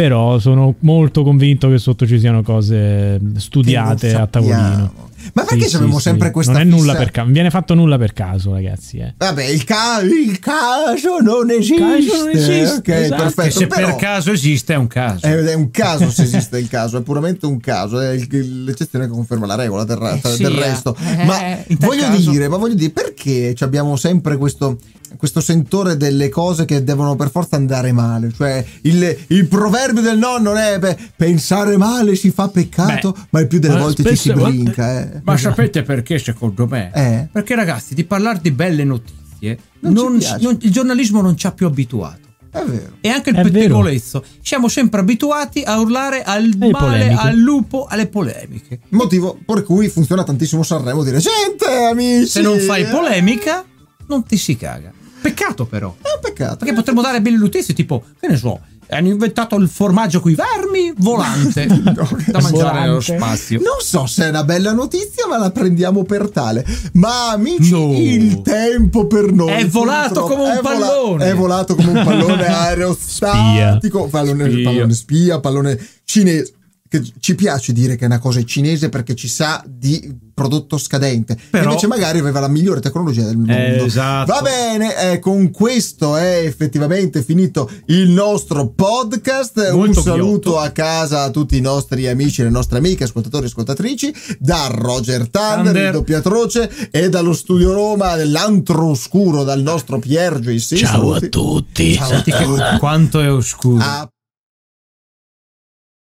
Però 0.00 0.38
sono 0.38 0.74
molto 0.80 1.22
convinto 1.22 1.70
che 1.70 1.78
sotto 1.78 2.06
ci 2.06 2.18
siano 2.18 2.42
cose 2.42 3.18
studiate 3.38 4.12
a 4.14 4.26
tavolino. 4.26 5.04
Ma 5.32 5.42
perché 5.44 5.64
Sì, 5.64 5.70
sì, 5.70 5.76
abbiamo 5.76 5.96
sì. 5.96 6.02
sempre 6.02 6.30
questa 6.30 6.52
Non 6.52 6.60
è 6.60 6.64
nulla 6.64 6.92
fissa- 6.92 6.98
per 6.98 7.10
caso, 7.10 7.24
non 7.24 7.32
viene 7.32 7.50
fatto 7.50 7.72
nulla 7.74 7.96
per 7.96 8.12
caso, 8.12 8.52
ragazzi. 8.52 8.98
Eh. 8.98 9.14
Vabbè, 9.16 9.44
il, 9.44 9.64
ca- 9.64 10.02
il 10.02 10.38
caso 10.38 11.18
non 11.22 11.50
esiste. 11.50 11.80
caso 11.80 12.16
non 12.18 12.28
esiste, 12.28 12.74
Ok, 12.76 12.88
esatto. 12.88 13.22
perfetto. 13.22 13.58
se 13.58 13.66
però- 13.66 13.86
per 13.86 13.96
caso 13.96 14.30
esiste 14.32 14.74
è 14.74 14.76
un 14.76 14.86
caso. 14.86 15.26
È, 15.26 15.34
è 15.34 15.54
un 15.54 15.70
caso 15.70 16.10
se 16.10 16.22
esiste 16.24 16.58
il 16.58 16.68
caso, 16.68 16.98
è 16.98 17.02
puramente 17.02 17.46
un 17.46 17.58
caso, 17.58 17.98
è 17.98 18.10
il- 18.12 18.64
l'eccezione 18.64 19.06
che 19.06 19.12
conferma 19.12 19.46
la 19.46 19.54
regola 19.56 19.84
del, 19.84 20.20
Eh 20.22 20.28
sì, 20.28 20.42
del 20.42 20.56
eh. 20.56 20.60
resto. 20.60 20.94
Eh, 20.94 21.24
ma 21.24 21.36
tal 21.38 21.64
voglio 21.78 22.08
dire, 22.18 22.48
ma 22.48 22.58
voglio 22.58 22.74
dire, 22.74 22.90
perché 22.92 23.54
ci 23.54 23.64
abbiamo 23.64 23.96
sempre 23.96 24.36
questo, 24.36 24.78
questo 25.16 25.40
sentore 25.40 25.96
delle 25.96 26.28
cose 26.28 26.64
che 26.64 26.82
devono 26.84 27.16
per 27.16 27.30
forza 27.30 27.56
andare 27.56 27.92
male? 27.92 28.32
Cioè, 28.32 28.64
il, 28.82 29.16
il 29.28 29.46
proverbio 29.48 30.02
del 30.02 30.18
nonno 30.18 30.54
è 30.54 30.78
beh, 30.78 30.96
pensare 31.16 31.76
male 31.76 32.14
si 32.16 32.30
fa 32.30 32.48
peccato, 32.48 33.12
Beh, 33.12 33.20
ma 33.30 33.40
il 33.40 33.46
più 33.46 33.58
delle 33.58 33.78
volte 33.78 34.04
ci 34.04 34.16
si 34.16 34.32
brinca. 34.32 35.00
Eh. 35.00 35.20
Ma 35.24 35.36
sapete 35.36 35.82
perché 35.82 36.18
secondo 36.18 36.66
me? 36.66 36.90
Eh. 36.94 37.28
Perché 37.30 37.54
ragazzi, 37.54 37.94
di 37.94 38.04
parlare 38.04 38.38
di 38.42 38.50
belle 38.50 38.84
notizie, 38.84 39.58
Non 39.80 39.92
non- 39.92 40.18
non- 40.40 40.58
il 40.60 40.70
giornalismo 40.70 41.20
non 41.20 41.36
ci 41.36 41.46
ha 41.46 41.52
più 41.52 41.66
abituato. 41.66 42.24
È 42.50 42.62
vero. 42.64 42.92
E 43.02 43.10
anche 43.10 43.30
il 43.30 43.36
pettegolezzo. 43.36 44.24
Siamo 44.40 44.68
sempre 44.68 45.00
abituati 45.00 45.60
a 45.62 45.78
urlare 45.78 46.22
al 46.22 46.44
Le 46.48 46.70
male, 46.70 46.72
polemiche. 46.78 47.20
al 47.20 47.36
lupo, 47.36 47.84
alle 47.86 48.06
polemiche. 48.06 48.80
Motivo 48.90 49.38
per 49.44 49.62
cui 49.62 49.88
funziona 49.90 50.24
tantissimo 50.24 50.62
Sanremo 50.62 51.02
dire 51.04 51.18
gente, 51.18 51.66
amici. 51.90 52.26
Se 52.28 52.40
non 52.40 52.58
fai 52.60 52.86
polemica, 52.86 53.62
non 54.06 54.24
ti 54.24 54.38
si 54.38 54.56
caga. 54.56 54.90
Peccato 55.28 55.64
però. 55.66 55.94
È 56.00 56.08
un 56.14 56.20
peccato. 56.20 56.56
Perché 56.56 56.74
potremmo 56.74 57.02
dare 57.02 57.20
belle 57.20 57.36
notizie, 57.38 57.74
tipo, 57.74 58.02
che 58.20 58.28
ne 58.28 58.36
so, 58.36 58.60
hanno 58.88 59.08
inventato 59.08 59.56
il 59.56 59.68
formaggio 59.68 60.20
coi 60.20 60.36
vermi 60.36 60.92
volante 60.98 61.66
da 61.66 61.82
mangiare 61.82 62.50
Volante. 62.50 62.78
nello 62.80 63.00
spazio. 63.00 63.58
Non 63.58 63.80
so 63.80 64.06
se 64.06 64.26
è 64.26 64.28
una 64.28 64.44
bella 64.44 64.72
notizia, 64.72 65.26
ma 65.26 65.38
la 65.38 65.50
prendiamo 65.50 66.04
per 66.04 66.30
tale. 66.30 66.64
Ma 66.92 67.30
amici, 67.30 67.70
No. 67.72 67.92
il 67.92 68.42
tempo 68.42 69.06
per 69.08 69.32
noi 69.32 69.50
È 69.52 69.66
volato 69.66 70.22
come 70.22 70.42
un 70.44 70.50
è 70.50 70.60
vola- 70.60 70.78
pallone. 70.78 71.30
è 71.30 71.34
volato 71.34 71.74
come 71.74 71.88
un 71.98 72.04
pallone 72.04 72.46
aerostatico, 72.46 74.06
pallone, 74.06 74.50
Spia. 74.50 74.62
pallone 74.70 74.92
spia, 74.94 75.40
pallone 75.40 75.78
cinese. 76.04 76.52
Che 76.88 77.02
ci 77.18 77.34
piace 77.34 77.72
dire 77.72 77.96
che 77.96 78.04
è 78.04 78.06
una 78.06 78.18
cosa 78.18 78.42
cinese 78.44 78.88
perché 78.88 79.14
ci 79.14 79.28
sa 79.28 79.62
di 79.66 80.24
prodotto 80.36 80.76
scadente. 80.76 81.36
Però- 81.50 81.64
Invece 81.64 81.86
magari 81.86 82.18
aveva 82.18 82.40
la 82.40 82.48
migliore 82.48 82.80
tecnologia 82.80 83.24
del 83.24 83.38
mondo. 83.38 83.84
esatto. 83.84 84.30
Va 84.32 84.42
bene, 84.42 85.12
eh, 85.12 85.18
con 85.18 85.50
questo 85.50 86.14
è 86.16 86.42
effettivamente 86.44 87.22
finito 87.22 87.70
il 87.86 88.10
nostro 88.10 88.68
podcast. 88.68 89.72
Molto 89.72 89.98
un 90.00 90.04
saluto 90.04 90.50
ghiotto. 90.50 90.58
a 90.58 90.68
casa 90.70 91.22
a 91.22 91.30
tutti 91.30 91.56
i 91.56 91.60
nostri 91.62 92.06
amici 92.06 92.42
e 92.42 92.44
le 92.44 92.50
nostre 92.50 92.78
amiche, 92.78 93.04
ascoltatori 93.04 93.44
e 93.44 93.46
ascoltatrici, 93.46 94.14
da 94.38 94.66
Roger 94.70 95.28
Thunder, 95.28 95.64
Thunder. 95.64 95.86
il 95.86 95.92
doppio 95.92 96.18
atroce, 96.18 96.70
e 96.90 97.08
dallo 97.08 97.32
studio 97.32 97.72
Roma, 97.72 98.14
dell'antro 98.16 98.90
oscuro, 98.90 99.42
dal 99.42 99.62
nostro 99.62 99.98
Pier 99.98 100.38
JC. 100.38 100.74
Ciao 100.76 100.88
a 100.88 101.14
Saluti. 101.14 101.28
tutti. 101.30 101.94
Ciao 101.94 102.10
a 102.10 102.20
tutti. 102.22 102.78
quanto 102.78 103.20
è 103.20 103.32
oscuro. 103.32 103.82
A 103.82 104.06